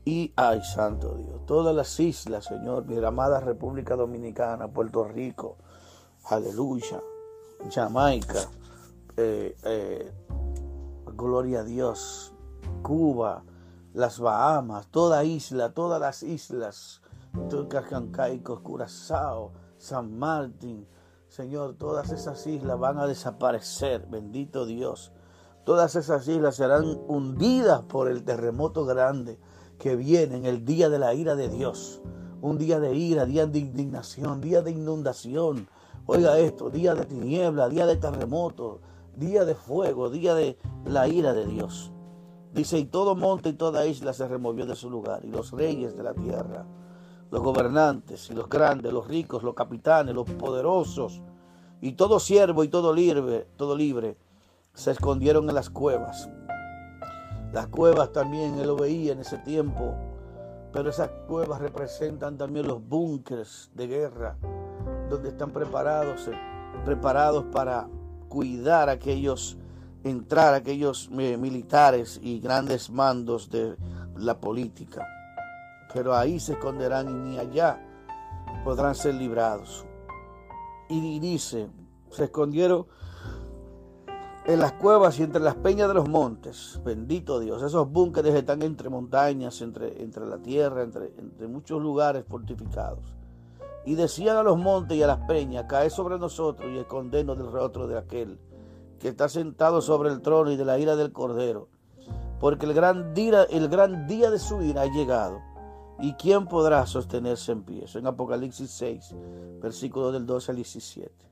y, 0.04 0.32
ay, 0.36 0.62
santo 0.62 1.16
Dios, 1.16 1.46
todas 1.46 1.74
las 1.74 1.98
islas, 1.98 2.44
Señor, 2.44 2.86
mi 2.86 3.04
amada 3.04 3.40
República 3.40 3.96
Dominicana, 3.96 4.68
Puerto 4.68 5.02
Rico, 5.02 5.56
aleluya, 6.26 7.02
Jamaica, 7.72 8.48
eh, 9.16 9.56
eh, 9.64 10.12
gloria 11.16 11.60
a 11.60 11.64
Dios, 11.64 12.32
Cuba, 12.82 13.44
las 13.94 14.20
Bahamas, 14.20 14.88
toda 14.88 15.24
isla, 15.24 15.72
todas 15.72 16.00
las 16.00 16.22
islas, 16.22 17.02
Cacancaico, 17.68 18.62
Curazao, 18.62 19.52
San 19.78 20.18
Martín, 20.18 20.86
Señor, 21.28 21.74
todas 21.74 22.12
esas 22.12 22.46
islas 22.46 22.78
van 22.78 22.98
a 22.98 23.06
desaparecer, 23.06 24.06
bendito 24.08 24.64
Dios. 24.64 25.12
Todas 25.64 25.96
esas 25.96 26.26
islas 26.28 26.56
serán 26.56 26.84
hundidas 27.08 27.82
por 27.82 28.08
el 28.08 28.22
terremoto 28.22 28.84
grande 28.84 29.38
que 29.78 29.96
viene 29.96 30.36
en 30.36 30.46
el 30.46 30.64
día 30.64 30.88
de 30.88 30.98
la 30.98 31.12
ira 31.14 31.34
de 31.34 31.48
Dios. 31.48 32.00
Un 32.40 32.56
día 32.58 32.78
de 32.78 32.94
ira, 32.94 33.26
día 33.26 33.46
de 33.46 33.58
indignación, 33.58 34.40
día 34.40 34.62
de 34.62 34.70
inundación. 34.70 35.68
Oiga 36.06 36.38
esto, 36.38 36.70
día 36.70 36.94
de 36.94 37.04
tiniebla, 37.04 37.68
día 37.68 37.84
de 37.84 37.96
terremoto, 37.96 38.80
día 39.16 39.44
de 39.44 39.54
fuego, 39.54 40.10
día 40.10 40.34
de 40.34 40.58
la 40.84 41.08
ira 41.08 41.32
de 41.32 41.46
Dios. 41.46 41.92
Dice, 42.52 42.78
y 42.78 42.84
todo 42.84 43.16
monte 43.16 43.50
y 43.50 43.54
toda 43.54 43.86
isla 43.86 44.12
se 44.12 44.28
removió 44.28 44.66
de 44.66 44.76
su 44.76 44.88
lugar, 44.88 45.24
y 45.24 45.28
los 45.28 45.50
reyes 45.50 45.96
de 45.96 46.02
la 46.02 46.14
tierra, 46.14 46.64
los 47.30 47.42
gobernantes 47.42 48.30
y 48.30 48.34
los 48.34 48.48
grandes, 48.48 48.92
los 48.92 49.08
ricos, 49.08 49.42
los 49.42 49.54
capitanes, 49.54 50.14
los 50.14 50.30
poderosos, 50.30 51.20
y 51.80 51.92
todo 51.92 52.20
siervo 52.20 52.64
y 52.64 52.68
todo 52.68 52.94
libre, 52.94 53.48
todo 53.56 53.76
libre, 53.76 54.16
se 54.72 54.92
escondieron 54.92 55.48
en 55.48 55.54
las 55.54 55.68
cuevas 55.68 56.28
las 57.56 57.68
cuevas 57.68 58.12
también 58.12 58.58
él 58.58 58.66
lo 58.66 58.76
veía 58.76 59.12
en 59.12 59.20
ese 59.20 59.38
tiempo, 59.38 59.94
pero 60.74 60.90
esas 60.90 61.08
cuevas 61.26 61.58
representan 61.58 62.36
también 62.36 62.66
los 62.66 62.86
búnkers 62.86 63.70
de 63.74 63.86
guerra, 63.86 64.36
donde 65.08 65.30
están 65.30 65.52
preparados, 65.52 66.28
eh, 66.28 66.32
preparados 66.84 67.44
para 67.44 67.88
cuidar 68.36 68.90
a 68.90 68.92
aquellos, 68.92 69.56
entrar 70.04 70.52
aquellos 70.52 71.08
eh, 71.18 71.38
militares 71.38 72.20
y 72.22 72.38
grandes 72.38 72.90
mandos 72.90 73.48
de 73.48 73.78
la 74.14 74.38
política. 74.38 75.06
Pero 75.94 76.14
ahí 76.14 76.38
se 76.38 76.52
esconderán 76.52 77.08
y 77.08 77.14
ni 77.14 77.38
allá 77.38 77.82
podrán 78.62 78.94
ser 78.94 79.14
librados. 79.14 79.86
Y 80.90 81.18
dice, 81.18 81.70
se 82.10 82.24
escondieron 82.24 82.86
en 84.44 84.60
las 84.60 84.72
cuevas 84.72 85.18
y 85.18 85.22
entre 85.22 85.40
las 85.40 85.54
peñas 85.54 85.88
de 85.88 85.94
los 85.94 86.06
montes. 86.06 86.78
Bendito 86.84 87.40
Dios. 87.40 87.62
Esos 87.62 87.90
búnkeres 87.90 88.34
están 88.34 88.60
entre 88.60 88.90
montañas, 88.90 89.62
entre, 89.62 90.02
entre 90.02 90.26
la 90.26 90.36
tierra, 90.36 90.82
entre, 90.82 91.06
entre 91.16 91.48
muchos 91.48 91.80
lugares 91.80 92.26
fortificados. 92.28 93.16
Y 93.86 93.94
decían 93.94 94.36
a 94.36 94.42
los 94.42 94.58
montes 94.58 94.98
y 94.98 95.02
a 95.02 95.06
las 95.06 95.20
peñas, 95.26 95.64
cae 95.68 95.88
sobre 95.88 96.18
nosotros 96.18 96.68
y 96.70 96.78
escondernos 96.78 97.38
del 97.38 97.50
rostro 97.50 97.86
de 97.86 97.96
aquel 97.96 98.38
que 98.98 99.08
está 99.08 99.28
sentado 99.28 99.80
sobre 99.80 100.10
el 100.10 100.20
trono 100.20 100.50
y 100.50 100.56
de 100.56 100.64
la 100.64 100.78
ira 100.78 100.96
del 100.96 101.12
cordero. 101.12 101.68
Porque 102.40 102.66
el 102.66 102.74
gran 102.74 103.14
día, 103.14 103.44
el 103.44 103.68
gran 103.68 104.06
día 104.06 104.30
de 104.30 104.38
su 104.38 104.62
ira 104.62 104.82
ha 104.82 104.86
llegado. 104.86 105.40
¿Y 106.00 106.12
quién 106.14 106.46
podrá 106.46 106.84
sostenerse 106.86 107.52
en 107.52 107.62
pie? 107.62 107.86
En 107.94 108.06
Apocalipsis 108.06 108.70
6, 108.70 109.14
versículos 109.62 110.12
del 110.12 110.26
12 110.26 110.52
al 110.52 110.56
17. 110.56 111.26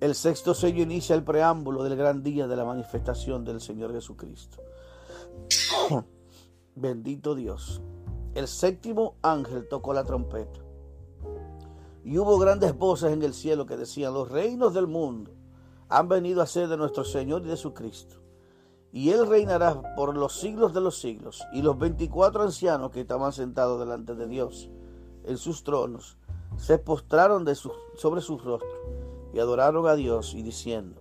El 0.00 0.14
sexto 0.14 0.52
sello 0.52 0.82
inicia 0.82 1.16
el 1.16 1.24
preámbulo 1.24 1.82
del 1.82 1.96
gran 1.96 2.22
día 2.22 2.46
de 2.46 2.56
la 2.56 2.66
manifestación 2.66 3.44
del 3.44 3.62
Señor 3.62 3.92
Jesucristo. 3.94 4.58
Bendito 6.74 7.34
Dios. 7.34 7.80
El 8.36 8.48
séptimo 8.48 9.14
ángel 9.22 9.66
tocó 9.66 9.94
la 9.94 10.04
trompeta. 10.04 10.60
Y 12.04 12.18
hubo 12.18 12.38
grandes 12.38 12.76
voces 12.76 13.10
en 13.10 13.22
el 13.22 13.32
cielo 13.32 13.64
que 13.64 13.78
decían, 13.78 14.12
los 14.12 14.30
reinos 14.30 14.74
del 14.74 14.86
mundo 14.86 15.30
han 15.88 16.06
venido 16.06 16.42
a 16.42 16.46
ser 16.46 16.68
de 16.68 16.76
nuestro 16.76 17.02
Señor 17.02 17.40
y 17.46 17.48
de 17.48 17.56
su 17.56 17.72
Cristo. 17.72 18.16
Y 18.92 19.08
Él 19.08 19.26
reinará 19.26 19.94
por 19.96 20.14
los 20.14 20.38
siglos 20.38 20.74
de 20.74 20.82
los 20.82 21.00
siglos. 21.00 21.46
Y 21.54 21.62
los 21.62 21.78
veinticuatro 21.78 22.42
ancianos 22.42 22.90
que 22.90 23.00
estaban 23.00 23.32
sentados 23.32 23.80
delante 23.80 24.14
de 24.14 24.26
Dios 24.26 24.68
en 25.24 25.38
sus 25.38 25.64
tronos 25.64 26.18
se 26.58 26.76
postraron 26.76 27.46
sobre 27.94 28.20
sus 28.20 28.44
rostros 28.44 28.80
y 29.32 29.38
adoraron 29.38 29.86
a 29.86 29.94
Dios 29.94 30.34
y 30.34 30.42
diciendo, 30.42 31.00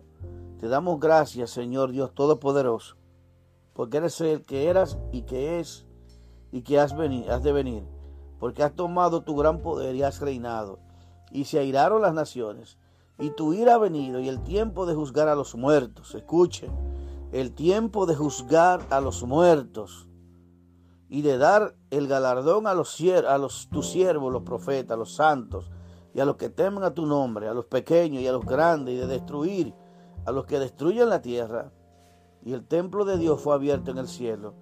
Te 0.62 0.70
damos 0.70 1.02
gracias, 1.02 1.50
Señor 1.50 1.92
Dios 1.92 2.16
Todopoderoso, 2.16 2.96
porque 3.74 3.98
eres 3.98 4.22
el 4.22 4.46
que 4.46 4.70
eras 4.70 4.98
y 5.12 5.24
que 5.24 5.60
es 5.60 5.85
y 6.56 6.62
que 6.62 6.80
has, 6.80 6.96
venido, 6.96 7.34
has 7.34 7.44
de 7.44 7.52
venir, 7.52 7.84
porque 8.40 8.64
has 8.64 8.74
tomado 8.74 9.24
tu 9.24 9.36
gran 9.36 9.62
poder 9.62 9.94
y 9.94 10.04
has 10.04 10.22
reinado, 10.22 10.80
y 11.30 11.44
se 11.44 11.60
airaron 11.60 12.02
las 12.02 12.14
naciones, 12.14 12.78
y 13.20 13.32
tu 13.32 13.54
ira 13.54 13.76
ha 13.76 13.78
venido 13.78 14.22
y 14.22 14.30
el 14.30 14.42
tiempo 14.42 14.86
de 14.86 14.96
juzgar 14.96 15.28
a 15.28 15.36
los 15.36 15.54
muertos. 15.56 16.16
Escuche, 16.16 16.70
el 17.34 17.52
tiempo 17.52 18.06
de 18.06 18.16
juzgar 18.16 18.80
a 18.90 19.02
los 19.02 19.24
muertos 19.24 20.08
y 21.10 21.24
de 21.24 21.38
dar 21.38 21.76
el 21.92 22.08
galardón 22.08 22.68
a 22.68 22.74
los, 22.74 23.02
a 23.02 23.38
los 23.38 23.68
tus 23.68 23.90
siervos, 23.90 24.32
los 24.32 24.44
profetas, 24.44 24.98
los 24.98 25.14
santos, 25.14 25.70
y 26.14 26.22
a 26.22 26.26
los 26.26 26.38
que 26.38 26.48
temen 26.48 26.86
a 26.86 26.94
tu 26.94 27.06
nombre, 27.06 27.50
a 27.50 27.54
los 27.54 27.66
pequeños 27.66 28.24
y 28.24 28.28
a 28.28 28.32
los 28.32 28.46
grandes, 28.46 28.94
y 28.94 28.98
de 28.98 29.08
destruir 29.08 29.74
a 30.26 30.32
los 30.32 30.46
que 30.46 30.60
destruyen 30.60 31.10
la 31.10 31.22
tierra. 31.22 31.74
Y 32.46 32.54
el 32.54 32.66
templo 32.66 33.04
de 33.04 33.18
Dios 33.18 33.42
fue 33.42 33.54
abierto 33.56 33.92
en 33.92 33.98
el 33.98 34.08
cielo, 34.08 34.54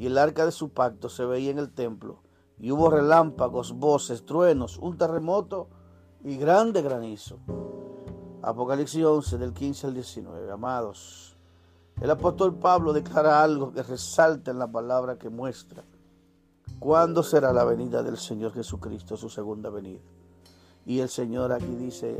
y 0.00 0.06
el 0.06 0.16
arca 0.16 0.46
de 0.46 0.50
su 0.50 0.70
pacto 0.70 1.10
se 1.10 1.26
veía 1.26 1.50
en 1.50 1.58
el 1.58 1.70
templo, 1.70 2.22
y 2.58 2.72
hubo 2.72 2.88
relámpagos, 2.88 3.74
voces, 3.74 4.24
truenos, 4.24 4.78
un 4.78 4.96
terremoto 4.96 5.68
y 6.24 6.38
grande 6.38 6.80
granizo. 6.80 7.38
Apocalipsis 8.40 9.04
11 9.04 9.36
del 9.36 9.52
15 9.52 9.88
al 9.88 9.92
19. 9.92 10.50
Amados, 10.52 11.36
el 12.00 12.10
apóstol 12.10 12.54
Pablo 12.54 12.94
declara 12.94 13.42
algo 13.42 13.72
que 13.72 13.82
resalta 13.82 14.50
en 14.50 14.58
la 14.58 14.72
palabra 14.72 15.18
que 15.18 15.28
muestra 15.28 15.84
cuándo 16.78 17.22
será 17.22 17.52
la 17.52 17.64
venida 17.64 18.02
del 18.02 18.16
Señor 18.16 18.54
Jesucristo, 18.54 19.18
su 19.18 19.28
segunda 19.28 19.68
venida. 19.68 20.00
Y 20.86 21.00
el 21.00 21.10
Señor 21.10 21.52
aquí 21.52 21.76
dice, 21.76 22.16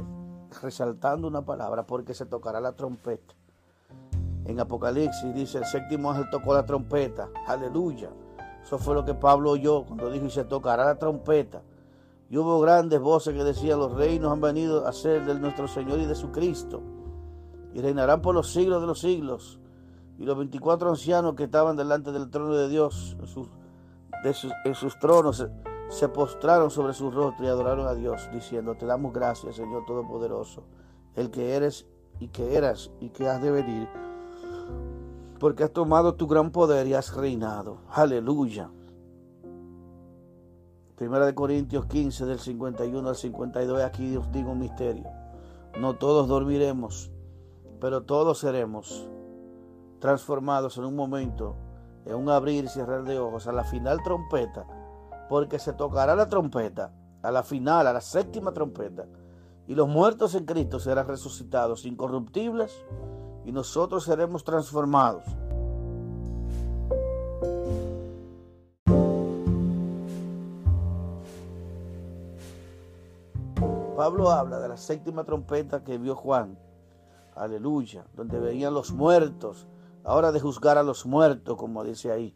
resaltando 0.60 1.26
una 1.26 1.46
palabra, 1.46 1.86
porque 1.86 2.12
se 2.12 2.26
tocará 2.26 2.60
la 2.60 2.72
trompeta. 2.72 3.34
En 4.50 4.58
Apocalipsis 4.58 5.32
dice, 5.32 5.58
el 5.58 5.64
séptimo 5.64 6.10
ángel 6.10 6.28
tocó 6.28 6.54
la 6.54 6.66
trompeta. 6.66 7.28
Aleluya. 7.46 8.10
Eso 8.60 8.78
fue 8.78 8.96
lo 8.96 9.04
que 9.04 9.14
Pablo 9.14 9.52
oyó 9.52 9.84
cuando 9.84 10.10
dijo, 10.10 10.26
y 10.26 10.30
se 10.30 10.42
tocará 10.42 10.86
la 10.86 10.98
trompeta. 10.98 11.62
Y 12.28 12.36
hubo 12.36 12.58
grandes 12.58 13.00
voces 13.00 13.32
que 13.32 13.44
decían, 13.44 13.78
los 13.78 13.92
reinos 13.92 14.32
han 14.32 14.40
venido 14.40 14.88
a 14.88 14.92
ser 14.92 15.24
de 15.24 15.38
nuestro 15.38 15.68
Señor 15.68 16.00
y 16.00 16.06
de 16.06 16.16
su 16.16 16.32
Cristo. 16.32 16.82
Y 17.72 17.80
reinarán 17.80 18.22
por 18.22 18.34
los 18.34 18.52
siglos 18.52 18.80
de 18.80 18.88
los 18.88 18.98
siglos. 18.98 19.60
Y 20.18 20.24
los 20.24 20.36
24 20.36 20.90
ancianos 20.90 21.34
que 21.36 21.44
estaban 21.44 21.76
delante 21.76 22.10
del 22.10 22.28
trono 22.28 22.56
de 22.56 22.68
Dios, 22.68 23.16
en 23.20 23.28
sus, 23.28 23.48
sus 24.74 24.98
tronos, 24.98 25.46
se, 25.88 26.08
postraron 26.08 26.72
sobre 26.72 26.92
su 26.92 27.12
rostro 27.12 27.44
y 27.44 27.48
adoraron 27.48 27.86
a 27.86 27.94
Dios, 27.94 28.28
diciendo, 28.32 28.74
te 28.74 28.84
damos 28.84 29.12
gracias, 29.12 29.54
Señor 29.54 29.84
Todopoderoso, 29.86 30.64
el 31.14 31.30
que 31.30 31.54
eres 31.54 31.86
y 32.18 32.26
que 32.28 32.56
eras 32.56 32.90
y 33.00 33.10
que 33.10 33.28
has 33.28 33.40
de 33.40 33.52
venir, 33.52 33.88
porque 35.40 35.64
has 35.64 35.72
tomado 35.72 36.14
tu 36.14 36.26
gran 36.26 36.52
poder 36.52 36.86
y 36.86 36.92
has 36.92 37.16
reinado. 37.16 37.78
Aleluya. 37.88 38.70
Primera 40.96 41.24
de 41.24 41.34
Corintios 41.34 41.86
15 41.86 42.26
del 42.26 42.38
51 42.38 43.08
al 43.08 43.16
52, 43.16 43.82
aquí 43.82 44.14
os 44.18 44.30
digo 44.30 44.52
un 44.52 44.58
misterio. 44.58 45.08
No 45.80 45.96
todos 45.96 46.28
dormiremos, 46.28 47.10
pero 47.80 48.02
todos 48.02 48.38
seremos 48.38 49.08
transformados 49.98 50.76
en 50.76 50.84
un 50.84 50.94
momento, 50.94 51.56
en 52.04 52.16
un 52.16 52.28
abrir 52.28 52.64
y 52.64 52.68
cerrar 52.68 53.04
de 53.04 53.18
ojos, 53.18 53.46
a 53.46 53.52
la 53.52 53.64
final 53.64 54.02
trompeta, 54.02 54.66
porque 55.30 55.58
se 55.58 55.72
tocará 55.72 56.14
la 56.16 56.28
trompeta, 56.28 56.92
a 57.22 57.30
la 57.30 57.42
final, 57.42 57.86
a 57.86 57.94
la 57.94 58.02
séptima 58.02 58.52
trompeta, 58.52 59.06
y 59.66 59.74
los 59.74 59.88
muertos 59.88 60.34
en 60.34 60.44
Cristo 60.44 60.80
serán 60.80 61.06
resucitados 61.06 61.86
incorruptibles, 61.86 62.84
y 63.44 63.52
nosotros 63.52 64.04
seremos 64.04 64.44
transformados 64.44 65.24
Pablo 74.00 74.30
habla 74.30 74.58
de 74.60 74.66
la 74.66 74.78
séptima 74.78 75.24
trompeta 75.24 75.84
que 75.84 75.98
vio 75.98 76.16
Juan. 76.16 76.58
Aleluya. 77.36 78.06
Donde 78.16 78.40
veían 78.40 78.72
los 78.72 78.92
muertos. 78.92 79.66
Ahora 80.04 80.32
de 80.32 80.40
juzgar 80.40 80.78
a 80.78 80.82
los 80.82 81.04
muertos, 81.04 81.58
como 81.58 81.84
dice 81.84 82.10
ahí. 82.10 82.34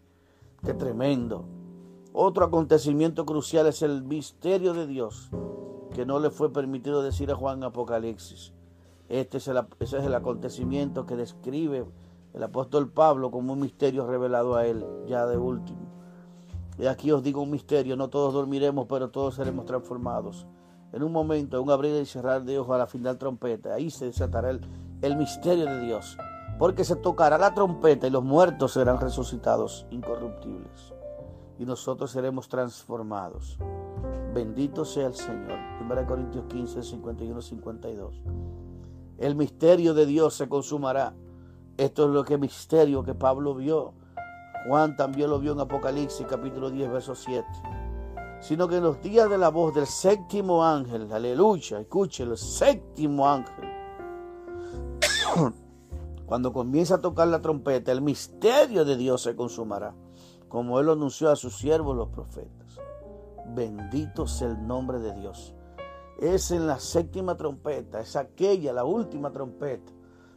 Qué 0.63 0.75
tremendo. 0.75 1.47
Otro 2.13 2.45
acontecimiento 2.45 3.25
crucial 3.25 3.67
es 3.67 3.81
el 3.81 4.03
misterio 4.05 4.75
de 4.75 4.87
Dios, 4.87 5.31
que 5.95 6.05
no 6.05 6.19
le 6.19 6.29
fue 6.29 6.53
permitido 6.53 7.03
decir 7.03 7.31
a 7.31 7.35
Juan 7.35 7.65
Apocalipsis. 7.65 8.53
Este 9.09 9.39
es 9.39 9.49
el, 9.49 9.59
ese 9.81 9.99
es 9.99 10.05
el 10.05 10.15
acontecimiento 10.15 11.07
que 11.07 11.17
describe 11.17 11.85
el 12.33 12.43
apóstol 12.43 12.91
Pablo 12.91 13.31
como 13.31 13.53
un 13.53 13.61
misterio 13.61 14.07
revelado 14.07 14.57
a 14.57 14.67
él, 14.67 14.85
ya 15.07 15.27
de 15.27 15.37
último. 15.37 15.81
Y 16.79 16.87
aquí 16.87 17.13
os 17.13 17.23
digo 17.23 17.43
un 17.43 17.51
misterio, 17.51 17.97
no 17.97 18.09
todos 18.09 18.35
dormiremos, 18.35 18.87
pero 18.89 19.11
todos 19.11 19.37
seremos 19.37 19.67
transformados 19.67 20.47
en 20.95 21.03
un 21.03 21.11
momento, 21.11 21.57
en 21.57 21.65
un 21.65 21.71
abrir 21.71 22.01
y 22.01 22.07
cerrar 22.07 22.45
de 22.45 22.59
ojos 22.59 22.75
a 22.75 22.79
la 22.79 22.87
final 22.87 23.19
trompeta. 23.19 23.75
Ahí 23.75 23.91
se 23.91 24.07
desatará 24.07 24.51
el, 24.51 24.61
el 25.03 25.17
misterio 25.17 25.67
de 25.67 25.81
Dios. 25.81 26.17
Porque 26.57 26.85
se 26.85 26.95
tocará 26.95 27.37
la 27.37 27.53
trompeta 27.53 28.07
y 28.07 28.11
los 28.11 28.23
muertos 28.23 28.75
serán 28.75 29.01
resucitados 29.01 29.87
incorruptibles. 29.91 30.95
Y 31.59 31.65
nosotros 31.65 32.13
seremos 32.13 32.49
transformados. 32.49 33.59
Bendito 34.33 34.85
sea 34.85 35.09
el 35.09 35.15
Señor. 35.15 35.59
1 35.81 36.07
Corintios 36.07 36.45
15, 36.47 36.83
51, 36.85 37.43
52. 37.43 38.23
El 39.19 39.37
misterio 39.37 39.95
de 39.95 40.07
Dios 40.07 40.35
se 40.35 40.49
consumará. 40.49 41.15
Esto 41.77 42.07
es 42.07 42.11
lo 42.11 42.25
que 42.25 42.39
misterio 42.39 43.05
que 43.05 43.15
Pablo 43.15 43.55
vio. 43.55 43.95
Juan 44.69 44.97
también 44.97 45.31
lo 45.31 45.39
vio 45.39 45.53
en 45.53 45.61
Apocalipsis 45.61 46.27
capítulo 46.27 46.71
10, 46.71 46.91
verso 46.91 47.15
7 47.15 47.45
sino 48.45 48.69
que 48.69 48.77
en 48.77 48.83
los 48.83 49.01
días 49.01 49.31
de 49.31 49.39
la 49.39 49.49
voz 49.49 49.75
del 49.75 49.87
séptimo 49.87 50.63
ángel, 50.63 51.11
aleluya, 51.11 51.81
escuche, 51.81 52.25
el 52.25 52.37
séptimo 52.37 53.27
ángel, 53.27 53.65
cuando 56.27 56.53
comienza 56.53 56.97
a 56.97 57.01
tocar 57.01 57.29
la 57.29 57.41
trompeta, 57.41 57.91
el 57.91 58.03
misterio 58.03 58.85
de 58.85 58.99
Dios 58.99 59.23
se 59.23 59.35
consumará, 59.35 59.95
como 60.47 60.79
él 60.79 60.91
anunció 60.91 61.31
a 61.31 61.37
sus 61.37 61.57
siervos 61.57 61.97
los 61.97 62.11
profetas. 62.11 62.79
Bendito 63.47 64.27
sea 64.27 64.49
el 64.49 64.67
nombre 64.67 64.99
de 64.99 65.15
Dios. 65.15 65.54
Es 66.21 66.51
en 66.51 66.67
la 66.67 66.79
séptima 66.79 67.37
trompeta, 67.37 68.01
es 68.01 68.17
aquella, 68.17 68.73
la 68.73 68.85
última 68.85 69.33
trompeta. 69.33 69.93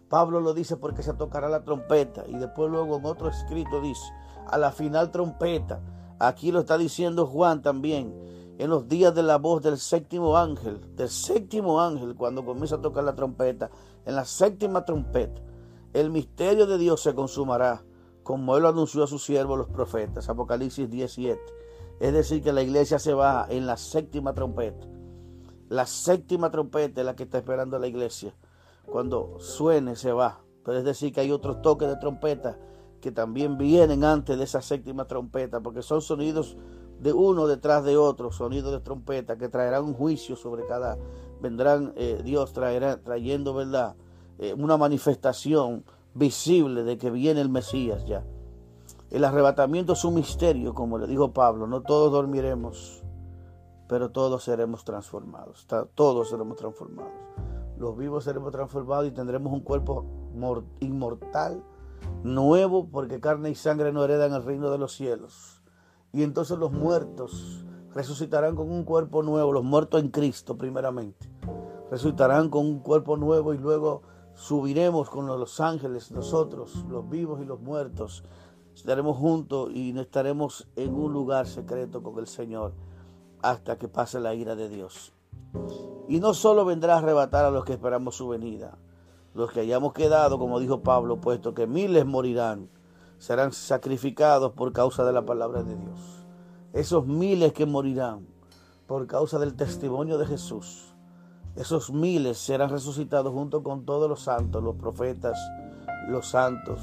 Pablo 0.10 0.40
lo 0.40 0.54
dice 0.54 0.78
porque 0.78 1.04
se 1.04 1.14
tocará 1.14 1.50
la 1.50 1.64
trompeta 1.64 2.26
y 2.28 2.34
después 2.38 2.72
luego 2.72 2.98
en 2.98 3.06
otro 3.06 3.30
escrito 3.30 3.82
dice, 3.82 4.06
a 4.48 4.58
la 4.58 4.72
final 4.72 5.12
trompeta 5.12 5.82
Aquí 6.20 6.52
lo 6.52 6.62
está 6.62 6.80
diciendo 6.80 7.28
Juan 7.28 7.62
también. 7.62 8.12
En 8.58 8.72
los 8.72 8.88
días 8.88 9.14
de 9.14 9.22
la 9.22 9.38
voz 9.38 9.62
del 9.62 9.78
séptimo 9.78 10.36
ángel, 10.36 10.82
del 10.96 11.10
séptimo 11.10 11.80
ángel, 11.80 12.16
cuando 12.16 12.44
comienza 12.44 12.78
a 12.78 12.82
tocar 12.82 13.04
la 13.04 13.14
trompeta, 13.14 13.70
en 14.04 14.16
la 14.16 14.26
séptima 14.26 14.84
trompeta, 14.84 15.40
el 15.94 16.10
misterio 16.10 16.66
de 16.66 16.80
Dios 16.80 17.02
se 17.02 17.14
consumará, 17.14 17.84
como 18.24 18.58
él 18.58 18.64
lo 18.64 18.70
anunció 18.70 19.04
a 19.04 19.08
sus 19.08 19.24
siervos 19.24 19.60
los 19.60 19.68
profetas. 19.68 20.28
Apocalipsis 20.28 20.90
17. 20.90 21.40
Es 22.00 22.14
decir, 22.14 22.42
que 22.42 22.52
la 22.52 22.64
iglesia 22.64 22.98
se 22.98 23.14
va 23.14 23.46
en 23.48 23.68
la 23.68 23.78
séptima 23.78 24.34
trompeta. 24.34 24.88
La 25.70 25.86
séptima 25.86 26.50
trompeta 26.50 27.02
es 27.02 27.06
la 27.06 27.16
que 27.16 27.24
está 27.24 27.40
esperando 27.40 27.78
la 27.78 27.88
iglesia. 27.88 28.34
Cuando 28.86 29.38
suene, 29.40 29.96
se 29.96 30.12
va. 30.12 30.40
Pero 30.64 30.78
es 30.78 30.84
decir, 30.84 31.14
que 31.14 31.22
hay 31.22 31.32
otros 31.32 31.62
toques 31.62 31.88
de 31.88 31.98
trompeta 31.98 32.58
que 33.02 33.12
también 33.12 33.58
vienen 33.58 34.04
antes 34.04 34.38
de 34.38 34.44
esa 34.44 34.62
séptima 34.62 35.06
trompeta, 35.06 35.60
porque 35.60 35.82
son 35.82 36.02
sonidos 36.02 36.58
de 37.00 37.14
uno 37.14 37.48
detrás 37.48 37.84
de 37.84 37.98
otro, 37.98 38.32
sonidos 38.32 38.72
de 38.72 38.80
trompeta 38.80 39.38
que 39.38 39.50
traerán 39.50 39.84
un 39.84 39.94
juicio 39.94 40.36
sobre 40.36 40.66
cada, 40.66 40.98
vendrán, 41.42 41.94
eh, 41.96 42.22
Dios 42.24 42.54
traerá, 42.54 43.02
trayendo, 43.02 43.54
¿verdad? 43.54 43.96
Eh, 44.40 44.54
una 44.54 44.78
manifestación 44.78 45.84
visible 46.14 46.84
de 46.84 46.98
que 46.98 47.12
viene 47.12 47.42
el 47.42 47.50
Mesías 47.50 48.06
ya. 48.08 48.26
El 49.12 49.24
arrebatamiento 49.24 49.94
es 49.94 50.04
un 50.04 50.16
misterio, 50.16 50.74
como 50.74 50.98
le 50.98 51.08
dijo 51.08 51.32
Pablo, 51.32 51.68
no 51.68 51.82
todos 51.82 52.12
dormiremos, 52.12 53.04
pero 53.88 54.12
todos 54.12 54.44
seremos 54.44 54.84
transformados, 54.84 55.68
todos 55.96 56.30
seremos 56.30 56.58
transformados. 56.58 57.14
Los 57.78 57.96
vivos 57.96 58.24
seremos 58.24 58.52
transformados 58.52 59.08
y 59.08 59.12
tendremos 59.12 59.54
un 59.54 59.62
cuerpo 59.62 60.06
inmortal 60.80 61.64
nuevo 62.24 62.88
porque 62.90 63.20
carne 63.20 63.50
y 63.52 63.56
sangre 63.56 63.92
no 63.92 64.04
heredan 64.04 64.34
el 64.34 64.44
reino 64.44 64.70
de 64.72 64.78
los 64.78 64.94
cielos. 64.94 65.62
Y 66.12 66.24
entonces 66.24 66.58
los 66.58 66.72
muertos 66.72 67.66
resucitarán 67.94 68.56
con 68.56 68.72
un 68.72 68.84
cuerpo 68.84 69.24
nuevo, 69.24 69.52
los 69.52 69.64
muertos 69.64 70.02
en 70.02 70.10
Cristo 70.10 70.58
primeramente. 70.58 71.30
Resucitarán 71.90 72.50
con 72.50 72.66
un 72.66 72.80
cuerpo 72.80 73.16
nuevo 73.18 73.54
y 73.54 73.58
luego 73.58 74.02
subiremos 74.34 75.10
con 75.10 75.28
los 75.28 75.60
ángeles, 75.60 76.12
nosotros, 76.12 76.86
los 76.90 77.10
vivos 77.10 77.42
y 77.42 77.46
los 77.46 77.60
muertos. 77.60 78.24
Estaremos 78.76 79.18
juntos 79.18 79.72
y 79.74 79.98
estaremos 79.98 80.68
en 80.76 80.94
un 80.94 81.14
lugar 81.14 81.48
secreto 81.48 82.04
con 82.04 82.20
el 82.20 82.28
Señor 82.28 82.74
hasta 83.42 83.78
que 83.78 83.88
pase 83.88 84.20
la 84.20 84.34
ira 84.34 84.56
de 84.56 84.70
Dios. 84.70 85.14
Y 86.08 86.20
no 86.20 86.34
solo 86.34 86.66
vendrá 86.66 86.96
a 86.96 86.98
arrebatar 87.00 87.46
a 87.46 87.52
los 87.52 87.66
que 87.66 87.74
esperamos 87.74 88.16
su 88.16 88.28
venida, 88.28 88.78
los 89.34 89.52
que 89.52 89.62
hayamos 89.62 89.94
quedado, 89.94 90.40
como 90.40 90.60
dijo 90.60 90.82
Pablo, 90.82 91.22
puesto 91.22 91.54
que 91.54 91.68
miles 91.68 92.06
morirán, 92.06 92.70
serán 93.18 93.52
sacrificados 93.52 94.54
por 94.54 94.74
causa 94.74 95.04
de 95.06 95.14
la 95.14 95.26
palabra 95.26 95.64
de 95.64 95.76
Dios. 95.76 96.26
Esos 96.74 97.06
miles 97.06 97.54
que 97.54 97.66
morirán 97.66 98.28
por 98.88 99.08
causa 99.08 99.40
del 99.40 99.56
testimonio 99.56 100.18
de 100.18 100.26
Jesús, 100.26 100.94
esos 101.56 101.92
miles 101.92 102.38
serán 102.38 102.70
resucitados 102.70 103.34
junto 103.34 103.64
con 103.64 103.86
todos 103.86 104.08
los 104.08 104.22
santos, 104.22 104.64
los 104.64 104.76
profetas, 104.76 105.38
los 106.08 106.28
santos 106.28 106.80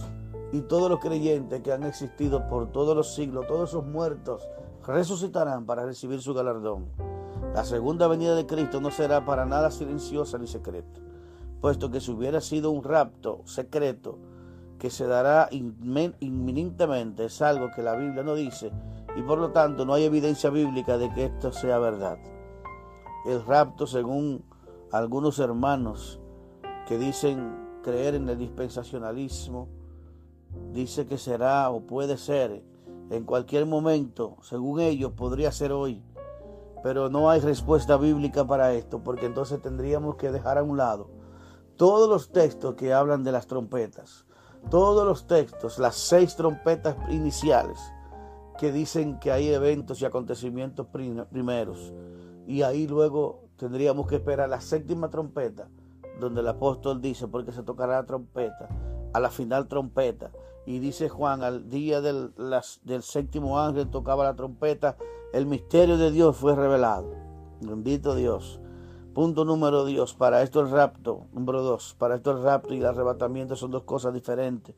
y 0.53 0.61
todos 0.63 0.91
los 0.91 1.01
creyentes 1.01 1.63
que 1.63 1.73
han 1.73 1.85
existido 1.85 2.49
por 2.49 2.73
todos 2.73 2.97
los 2.97 3.15
siglos, 3.15 3.47
todos 3.47 3.71
esos 3.71 3.87
muertos, 3.87 4.43
resucitarán 4.93 5.67
para 5.67 5.85
recibir 5.85 6.21
su 6.21 6.35
galardón. 6.35 6.87
La 7.55 7.65
segunda 7.65 8.09
venida 8.09 8.35
de 8.35 8.47
Cristo 8.47 8.81
no 8.81 8.91
será 8.91 9.25
para 9.25 9.47
nada 9.47 9.71
silenciosa 9.71 10.39
ni 10.39 10.47
secreta, 10.47 11.01
puesto 11.61 11.91
que 11.91 12.01
si 12.01 12.11
hubiera 12.11 12.41
sido 12.41 12.71
un 12.71 12.83
rapto 12.83 13.43
secreto 13.45 14.19
que 14.79 14.91
se 14.91 15.07
dará 15.07 15.49
inminentemente, 15.51 17.27
es 17.27 17.41
algo 17.41 17.71
que 17.75 17.83
la 17.83 17.95
Biblia 17.95 18.23
no 18.23 18.35
dice, 18.35 18.73
y 19.17 19.23
por 19.23 19.39
lo 19.39 19.53
tanto 19.53 19.85
no 19.85 19.95
hay 19.95 20.05
evidencia 20.05 20.51
bíblica 20.51 20.99
de 20.99 21.13
que 21.15 21.27
esto 21.27 21.53
sea 21.53 21.79
verdad. 21.79 22.19
El 23.25 23.45
rapto, 23.47 23.87
según 23.87 24.45
algunos 24.93 25.39
hermanos 25.39 26.21
que 26.87 26.99
dicen 26.99 27.79
creer 27.83 28.17
en 28.17 28.29
el 28.29 28.39
dispensacionalismo, 28.39 29.69
dice 30.73 31.07
que 31.07 31.19
será 31.19 31.71
o 31.71 31.81
puede 31.81 32.19
ser 32.19 32.63
en 33.15 33.25
cualquier 33.25 33.67
momento, 33.67 34.37
según 34.43 34.81
ellos 34.81 35.13
podría 35.13 35.53
ser 35.53 35.73
hoy, 35.73 36.03
pero 36.83 37.09
no 37.09 37.31
hay 37.31 37.41
respuesta 37.41 37.97
bíblica 37.97 38.47
para 38.47 38.73
esto, 38.75 39.03
porque 39.03 39.27
entonces 39.27 39.63
tendríamos 39.63 40.17
que 40.17 40.31
dejar 40.31 40.59
a 40.59 40.63
un 40.63 40.77
lado 40.77 41.09
todos 41.77 42.09
los 42.09 42.31
textos 42.31 42.75
que 42.75 42.93
hablan 42.93 43.25
de 43.25 43.33
las 43.33 43.47
trompetas, 43.47 44.27
todos 44.71 45.07
los 45.07 45.27
textos, 45.27 45.79
las 45.79 45.97
seis 45.97 46.37
trompetas 46.37 46.97
iniciales, 47.11 47.79
que 48.59 48.71
dicen 48.71 49.19
que 49.19 49.33
hay 49.33 49.49
eventos 49.49 50.01
y 50.01 50.05
acontecimientos 50.05 50.87
primeros, 50.87 51.93
y 52.47 52.63
ahí 52.63 52.87
luego 52.87 53.45
tendríamos 53.57 54.07
que 54.07 54.17
esperar 54.17 54.49
la 54.49 54.61
séptima 54.61 55.11
trompeta, 55.11 55.69
donde 56.21 56.43
el 56.43 56.49
apóstol 56.49 57.01
dice, 57.01 57.27
porque 57.27 57.53
se 57.53 57.63
tocará 57.63 57.95
la 57.95 58.07
trompeta, 58.07 58.69
a 59.13 59.21
la 59.21 59.31
final 59.31 59.69
trompeta. 59.69 60.31
Y 60.67 60.79
dice 60.79 61.09
Juan, 61.09 61.43
al 61.43 61.69
día 61.69 62.01
del, 62.01 62.33
del 62.83 63.03
séptimo 63.03 63.61
ángel 63.61 63.91
tocaba 63.91 64.25
la 64.25 64.35
trompeta, 64.35 64.97
el 65.33 65.47
misterio 65.47 65.99
de 65.99 66.11
Dios 66.11 66.37
fue 66.37 66.55
revelado. 66.55 67.13
Bendito 67.61 68.15
Dios. 68.15 68.61
Punto 69.13 69.45
número 69.45 69.85
Dios, 69.85 70.15
para 70.15 70.43
esto 70.43 70.61
el 70.61 70.71
rapto, 70.71 71.27
número 71.33 71.63
dos, 71.63 71.95
para 71.99 72.17
esto 72.17 72.33
el 72.33 72.43
rapto 72.43 72.75
y 72.75 72.79
el 72.79 72.87
arrebatamiento 72.87 73.55
son 73.55 73.71
dos 73.71 73.85
cosas 73.85 74.13
diferentes. 74.13 74.75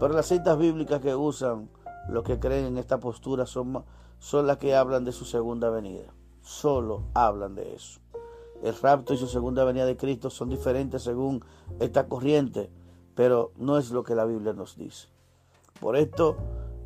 Pero 0.00 0.14
las 0.14 0.26
citas 0.26 0.56
bíblicas 0.56 1.00
que 1.00 1.14
usan 1.14 1.68
los 2.08 2.24
que 2.24 2.38
creen 2.38 2.64
en 2.66 2.78
esta 2.78 2.98
postura 2.98 3.44
son, 3.44 3.84
son 4.18 4.46
las 4.46 4.56
que 4.56 4.74
hablan 4.74 5.04
de 5.04 5.12
su 5.12 5.26
segunda 5.26 5.68
venida. 5.68 6.14
Solo 6.40 7.02
hablan 7.12 7.54
de 7.54 7.74
eso. 7.74 8.00
El 8.62 8.74
rapto 8.80 9.12
y 9.12 9.18
su 9.18 9.26
segunda 9.26 9.64
venida 9.64 9.84
de 9.84 9.96
Cristo 9.98 10.30
son 10.30 10.48
diferentes 10.48 11.02
según 11.02 11.44
esta 11.78 12.08
corriente 12.08 12.70
pero 13.14 13.52
no 13.56 13.78
es 13.78 13.90
lo 13.90 14.02
que 14.02 14.14
la 14.14 14.24
Biblia 14.24 14.52
nos 14.52 14.76
dice. 14.76 15.08
Por 15.80 15.96
esto 15.96 16.36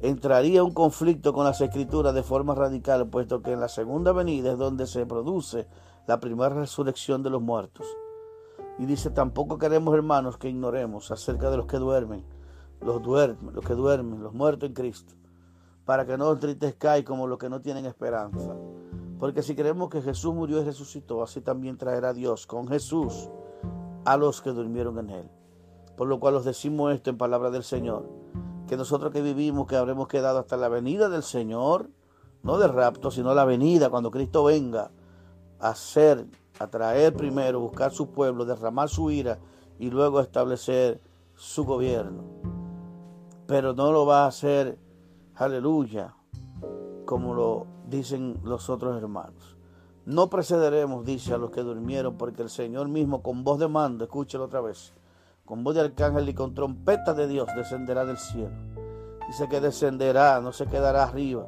entraría 0.03 0.63
un 0.65 0.73
conflicto 0.73 1.33
con 1.33 1.45
las 1.45 1.61
escrituras 1.61 2.15
de 2.15 2.23
forma 2.23 2.55
radical, 2.55 3.09
puesto 3.09 3.43
que 3.43 3.53
en 3.53 3.61
la 3.61 3.69
segunda 3.69 4.13
venida 4.13 4.53
es 4.53 4.59
donde 4.59 4.87
se 4.87 5.07
produce 5.07 5.67
la 6.07 6.21
primera 6.21 6.51
resurrección 6.51 7.23
de 7.23 7.31
los 7.31 7.43
muertos. 7.43 7.87
Y 8.79 8.87
dice, 8.87 9.11
tampoco 9.11 9.59
queremos, 9.59 9.95
hermanos, 9.95 10.39
que 10.39 10.49
ignoremos 10.49 11.11
acerca 11.11 11.51
de 11.51 11.57
los 11.57 11.67
que 11.67 11.79
duermen, 11.79 12.25
los 12.81 13.05
los 13.05 13.65
que 13.65 13.75
duermen, 13.75 14.23
los 14.23 14.33
muertos 14.33 14.69
en 14.69 14.75
Cristo, 14.75 15.15
para 15.85 16.07
que 16.07 16.17
no 16.17 16.33
entristezcáis 16.33 17.05
como 17.05 17.27
los 17.27 17.39
que 17.39 17.49
no 17.49 17.61
tienen 17.61 17.87
esperanza. 17.87 18.55
Porque 19.19 19.43
si 19.43 19.57
creemos 19.57 19.91
que 19.91 20.01
Jesús 20.01 20.33
murió 20.33 20.61
y 20.61 20.65
resucitó, 20.65 21.23
así 21.23 21.41
también 21.41 21.77
traerá 21.77 22.13
Dios 22.13 22.47
con 22.47 22.69
Jesús 22.69 23.29
a 24.05 24.17
los 24.17 24.41
que 24.41 24.51
durmieron 24.51 24.99
en 25.01 25.11
él. 25.11 25.31
Por 25.97 26.07
lo 26.07 26.21
cual 26.21 26.37
os 26.37 26.45
decimos 26.45 26.95
esto 26.95 27.11
en 27.11 27.19
palabra 27.19 27.51
del 27.51 27.65
Señor, 27.65 28.09
que 28.69 28.77
nosotros 28.77 29.13
que 29.13 29.23
vivimos, 29.23 29.67
que 29.67 29.77
habremos 29.77 30.07
quedado 30.07 30.39
hasta 30.39 30.57
la 30.57 30.69
venida 30.69 31.09
del 31.09 31.23
Señor, 31.23 31.91
no 32.43 32.59
de 32.59 32.69
rapto, 32.69 33.11
sino 33.11 33.35
la 33.35 33.45
venida, 33.45 33.91
cuando 33.91 34.11
Cristo 34.11 34.45
venga 34.45 34.91
a 35.59 35.71
hacer, 35.71 36.27
a 36.61 36.67
traer 36.69 37.15
primero, 37.15 37.61
buscar 37.61 37.91
su 37.93 38.11
pueblo, 38.11 38.45
derramar 38.45 38.89
su 38.89 39.11
ira 39.11 39.39
y 39.79 39.91
luego 39.91 40.21
establecer 40.21 41.01
su 41.35 41.65
gobierno. 41.65 42.23
Pero 43.47 43.73
no 43.73 43.91
lo 43.91 44.05
va 44.05 44.25
a 44.25 44.29
hacer, 44.29 44.79
aleluya, 45.35 46.15
como 47.07 47.35
lo 47.35 47.67
dicen 47.89 48.39
los 48.45 48.69
otros 48.69 49.01
hermanos. 49.01 49.57
No 50.05 50.29
precederemos, 50.29 51.05
dice 51.05 51.35
a 51.35 51.39
los 51.39 51.51
que 51.51 51.63
durmieron, 51.63 52.17
porque 52.17 52.43
el 52.43 52.51
Señor 52.51 52.89
mismo 52.89 53.23
con 53.23 53.45
voz 53.45 53.59
de 53.59 53.69
mando, 53.69 54.05
escúchelo 54.05 54.45
otra 54.45 54.61
vez, 54.61 54.93
con 55.49 55.65
voz 55.65 55.75
de 55.75 55.81
arcángel 55.81 56.29
y 56.29 56.35
con 56.35 56.53
trompeta 56.53 57.15
de 57.15 57.27
Dios 57.27 57.49
descenderá 57.57 58.05
del 58.05 58.19
cielo. 58.19 58.51
Dice 59.27 59.49
que 59.49 59.63
descenderá, 59.63 60.43
no 60.43 60.53
se 60.53 60.67
quedará 60.67 61.05
arriba. 61.05 61.47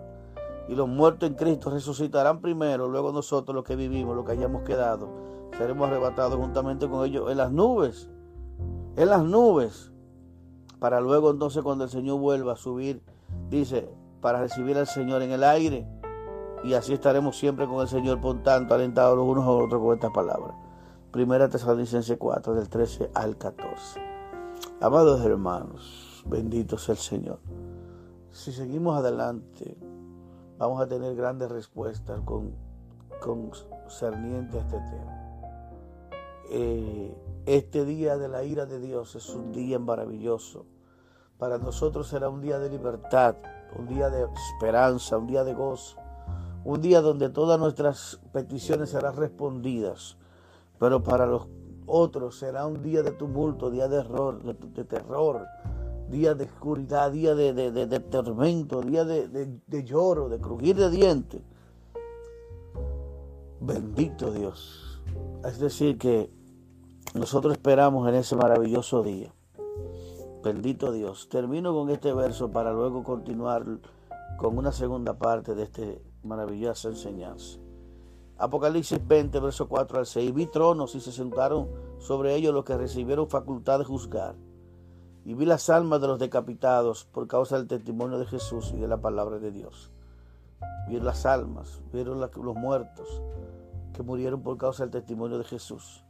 Y 0.69 0.75
los 0.75 0.89
muertos 0.89 1.29
en 1.29 1.35
Cristo 1.35 1.69
resucitarán 1.69 2.41
primero, 2.41 2.89
luego 2.89 3.13
nosotros 3.13 3.55
los 3.55 3.63
que 3.63 3.77
vivimos, 3.77 4.17
los 4.17 4.25
que 4.25 4.33
hayamos 4.33 4.63
quedado, 4.63 5.11
seremos 5.59 5.87
arrebatados 5.87 6.37
juntamente 6.37 6.89
con 6.89 7.05
ellos 7.05 7.31
en 7.31 7.37
las 7.37 7.53
nubes, 7.53 8.09
en 8.97 9.09
las 9.11 9.23
nubes, 9.23 9.93
para 10.79 11.03
luego 11.03 11.31
entonces 11.31 11.63
cuando 11.63 11.85
el 11.85 11.91
Señor 11.91 12.21
vuelva 12.21 12.55
a 12.55 12.57
subir, 12.57 13.03
dice, 13.51 13.91
para 14.23 14.41
recibir 14.41 14.79
al 14.79 14.87
Señor 14.87 15.21
en 15.21 15.33
el 15.33 15.45
aire, 15.45 15.87
y 16.65 16.73
así 16.73 16.95
estaremos 16.95 17.37
siempre 17.37 17.67
con 17.67 17.83
el 17.83 17.89
Señor, 17.89 18.19
por 18.19 18.43
tanto, 18.43 18.73
alentados 18.73 19.15
los 19.17 19.27
unos 19.27 19.45
a 19.45 19.49
los 19.49 19.65
otros 19.65 19.83
con 19.83 19.95
estas 19.95 20.11
palabras. 20.11 20.70
Primera 21.11 21.49
Tesalonicense 21.49 22.18
4, 22.18 22.55
del 22.55 22.68
13 22.68 23.11
al 23.14 23.37
14. 23.37 24.01
Amados 24.81 25.20
hermanos, 25.25 26.23
bendito 26.25 26.79
sea 26.79 26.92
el 26.92 27.01
Señor. 27.01 27.40
Si 28.31 28.53
seguimos 28.53 28.96
adelante, 28.96 29.77
vamos 30.57 30.81
a 30.81 30.87
tener 30.87 31.16
grandes 31.16 31.51
respuestas 31.51 32.20
con, 32.20 32.53
con 33.20 33.51
cerniente 33.88 34.59
a 34.59 34.61
este 34.61 34.77
tema. 34.77 36.11
Eh, 36.49 37.12
este 37.44 37.85
día 37.85 38.16
de 38.16 38.29
la 38.29 38.44
ira 38.44 38.66
de 38.66 38.79
Dios 38.79 39.16
es 39.16 39.31
un 39.31 39.51
día 39.51 39.81
maravilloso. 39.81 40.64
Para 41.38 41.59
nosotros 41.59 42.07
será 42.07 42.29
un 42.29 42.40
día 42.40 42.61
de 42.61 42.70
libertad, 42.70 43.35
un 43.77 43.88
día 43.88 44.11
de 44.11 44.29
esperanza, 44.55 45.18
un 45.18 45.27
día 45.27 45.42
de 45.42 45.55
gozo, 45.55 45.96
un 46.64 46.81
día 46.81 47.01
donde 47.01 47.31
todas 47.31 47.59
nuestras 47.59 48.20
peticiones 48.33 48.90
serán 48.90 49.16
respondidas 49.16 50.20
pero 50.81 51.03
para 51.03 51.27
los 51.27 51.47
otros 51.85 52.38
será 52.38 52.66
un 52.66 52.83
día 52.83 53.03
de 53.03 53.11
tumulto, 53.11 53.71
día 53.71 53.87
de 53.87 53.99
error, 53.99 54.43
de, 54.43 54.85
terror, 54.85 55.47
día 56.09 56.35
de 56.35 56.45
oscuridad, 56.45 57.12
día 57.12 57.35
de, 57.35 58.01
tormento, 58.11 58.81
día 58.81 59.05
de, 59.05 59.85
lloro, 59.85 60.31
de 60.31 60.40
crujir 60.40 60.77
de 60.77 60.88
dientes. 60.88 61.43
Bendito 63.61 64.33
Dios. 64.33 65.03
Es 65.45 65.59
decir, 65.59 65.99
que 65.99 66.31
nosotros 67.12 67.53
esperamos 67.53 68.09
en 68.09 68.14
ese 68.14 68.35
maravilloso 68.35 69.03
día. 69.03 69.35
Bendito 70.43 70.93
Dios. 70.93 71.29
Termino 71.29 71.75
con 71.75 71.90
este 71.90 72.14
verso 72.14 72.51
para 72.51 72.73
luego 72.73 73.05
continuar 73.05 73.66
con 74.38 74.57
una 74.57 74.73
segunda 74.73 75.19
parte 75.19 75.55
de 75.55 75.64
esta 75.64 75.83
maravillosa 76.23 76.88
enseñanza. 76.88 77.59
Apocalipsis 78.40 79.07
20, 79.07 79.38
verso 79.38 79.68
4 79.68 79.98
al 79.98 80.07
6. 80.07 80.33
Vi 80.33 80.46
tronos 80.46 80.94
y 80.94 81.00
se 81.00 81.12
sentaron 81.12 81.68
sobre 81.98 82.35
ellos 82.35 82.55
los 82.55 82.64
que 82.64 82.76
recibieron 82.76 83.29
facultad 83.29 83.79
de 83.79 83.85
juzgar. 83.85 84.35
Y 85.26 85.35
vi 85.35 85.44
las 85.44 85.68
almas 85.68 86.00
de 86.00 86.07
los 86.07 86.18
decapitados 86.18 87.05
por 87.05 87.29
causa 87.29 87.59
del 87.59 87.68
testimonio 87.68 88.18
de 88.18 88.24
Jesús 88.24 88.72
y 88.74 88.81
de 88.81 88.88
la 88.88 89.03
palabra 89.03 89.38
de 89.38 89.53
Dios. 89.53 89.90
Vi 90.88 90.98
las 91.00 91.26
almas, 91.26 91.83
vieron 91.92 92.18
los 92.18 92.57
muertos 92.57 93.22
que 93.92 94.03
murieron 94.03 94.42
por 94.42 94.57
causa 94.57 94.85
del 94.85 94.90
testimonio 94.90 95.37
de 95.37 95.44
Jesús. 95.44 96.03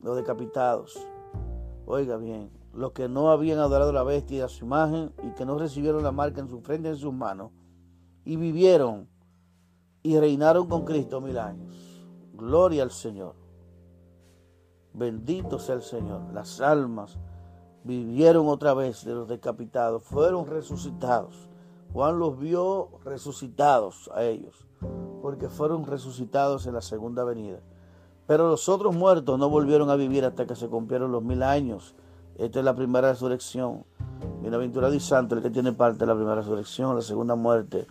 Los 0.00 0.14
decapitados. 0.14 0.96
Oiga 1.84 2.16
bien, 2.16 2.52
los 2.72 2.92
que 2.92 3.08
no 3.08 3.32
habían 3.32 3.58
adorado 3.58 3.92
la 3.92 4.04
bestia 4.04 4.38
y 4.38 4.40
a 4.42 4.48
su 4.48 4.64
imagen 4.64 5.12
y 5.24 5.30
que 5.34 5.44
no 5.44 5.58
recibieron 5.58 6.04
la 6.04 6.12
marca 6.12 6.40
en 6.40 6.48
su 6.48 6.60
frente 6.60 6.88
y 6.88 6.92
en 6.92 6.96
sus 6.96 7.12
manos 7.12 7.50
y 8.24 8.36
vivieron 8.36 9.08
y 10.06 10.20
reinaron 10.20 10.68
con 10.68 10.84
Cristo 10.84 11.20
mil 11.20 11.36
años. 11.36 12.06
Gloria 12.32 12.84
al 12.84 12.92
Señor. 12.92 13.34
Bendito 14.92 15.58
sea 15.58 15.74
el 15.74 15.82
Señor. 15.82 16.20
Las 16.32 16.60
almas 16.60 17.18
vivieron 17.82 18.46
otra 18.48 18.72
vez 18.72 19.04
de 19.04 19.14
los 19.14 19.26
decapitados, 19.26 20.04
fueron 20.04 20.46
resucitados. 20.46 21.48
Juan 21.92 22.20
los 22.20 22.38
vio 22.38 22.88
resucitados 23.04 24.08
a 24.14 24.22
ellos, 24.22 24.66
porque 25.22 25.48
fueron 25.48 25.84
resucitados 25.84 26.68
en 26.68 26.74
la 26.74 26.82
segunda 26.82 27.24
venida. 27.24 27.58
Pero 28.28 28.48
los 28.48 28.68
otros 28.68 28.94
muertos 28.94 29.38
no 29.40 29.50
volvieron 29.50 29.90
a 29.90 29.96
vivir 29.96 30.24
hasta 30.24 30.46
que 30.46 30.54
se 30.54 30.68
cumplieron 30.68 31.10
los 31.10 31.24
mil 31.24 31.42
años. 31.42 31.96
Esta 32.38 32.60
es 32.60 32.64
la 32.64 32.76
primera 32.76 33.10
resurrección. 33.10 33.84
Bienaventurado 34.40 34.94
y 34.94 35.00
santo 35.00 35.34
el 35.34 35.42
que 35.42 35.50
tiene 35.50 35.72
parte 35.72 35.98
de 35.98 36.06
la 36.06 36.14
primera 36.14 36.36
resurrección, 36.36 36.94
la 36.94 37.02
segunda 37.02 37.34
muerte 37.34 37.88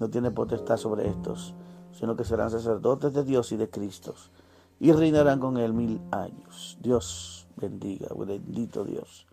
no 0.00 0.10
tiene 0.10 0.30
potestad 0.30 0.78
sobre 0.78 1.08
estos, 1.08 1.54
sino 1.92 2.16
que 2.16 2.24
serán 2.24 2.50
sacerdotes 2.50 3.12
de 3.12 3.22
Dios 3.22 3.52
y 3.52 3.56
de 3.56 3.70
Cristo, 3.70 4.14
y 4.80 4.92
reinarán 4.92 5.38
con 5.38 5.58
él 5.58 5.74
mil 5.74 6.00
años. 6.10 6.78
Dios 6.80 7.46
bendiga, 7.56 8.08
bendito 8.16 8.84
Dios. 8.84 9.26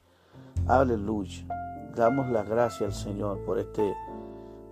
Aleluya. 0.67 1.47
Damos 1.95 2.29
la 2.29 2.43
gracia 2.43 2.85
al 2.85 2.93
Señor 2.93 3.43
por 3.45 3.57
este 3.57 3.95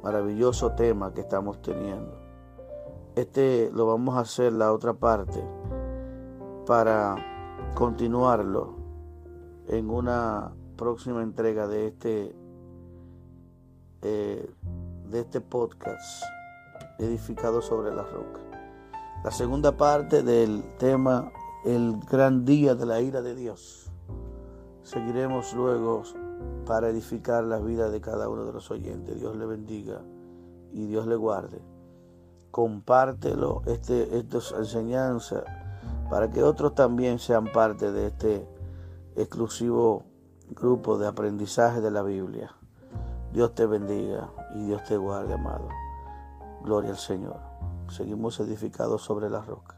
maravilloso 0.04 0.74
tema 0.74 1.14
que 1.14 1.22
estamos 1.22 1.62
teniendo. 1.62 2.20
Este 3.16 3.72
lo 3.74 3.88
vamos 3.88 4.16
a 4.16 4.20
hacer 4.20 4.52
la 4.52 4.74
otra 4.74 4.94
parte 4.94 5.42
para 6.68 7.16
continuarlo 7.74 8.76
en 9.68 9.90
una 9.90 10.52
próxima 10.76 11.24
entrega 11.24 11.68
de 11.68 11.88
este 11.88 12.36
eh, 14.02 14.52
de 15.10 15.22
este 15.22 15.41
podcast 15.41 16.24
edificado 17.00 17.62
sobre 17.62 17.94
la 17.94 18.04
roca. 18.04 18.41
La 19.24 19.32
segunda 19.32 19.76
parte 19.76 20.24
del 20.24 20.63
tema 20.78 21.32
El 21.63 22.00
gran 22.00 22.46
día 22.46 22.76
de 22.76 22.86
la 22.86 23.02
ira 23.02 23.22
de 23.22 23.36
Dios. 23.36 23.91
Seguiremos 24.84 25.54
luego 25.54 26.04
para 26.65 26.89
edificar 26.89 27.44
la 27.44 27.60
vida 27.60 27.89
de 27.89 28.02
cada 28.02 28.30
uno 28.30 28.46
de 28.46 28.54
los 28.54 28.70
oyentes. 28.72 29.20
Dios 29.20 29.36
le 29.36 29.46
bendiga 29.46 30.02
y 30.72 30.86
Dios 30.86 31.08
le 31.08 31.15
guarde. 31.15 31.62
Compártelo, 32.52 33.63
este, 33.65 34.18
estas 34.18 34.54
enseñanzas, 34.54 35.44
para 36.10 36.30
que 36.30 36.44
otros 36.44 36.76
también 36.76 37.20
sean 37.20 37.52
parte 37.52 37.91
de 37.91 38.08
este 38.08 38.48
exclusivo 39.15 40.04
grupo 40.50 40.98
de 40.98 41.08
aprendizaje 41.08 41.82
de 41.82 41.91
la 41.91 42.04
Biblia. 42.04 42.56
Dios 43.36 43.54
te 43.54 43.65
bendiga 43.65 44.30
y 44.54 44.63
Dios 44.63 44.82
te 44.86 44.95
guarde, 44.95 45.34
amado. 45.34 45.67
Gloria 46.63 46.91
al 46.91 46.98
Señor. 46.98 47.41
Seguimos 47.89 48.39
edificados 48.39 49.02
sobre 49.02 49.30
la 49.30 49.41
roca. 49.41 49.78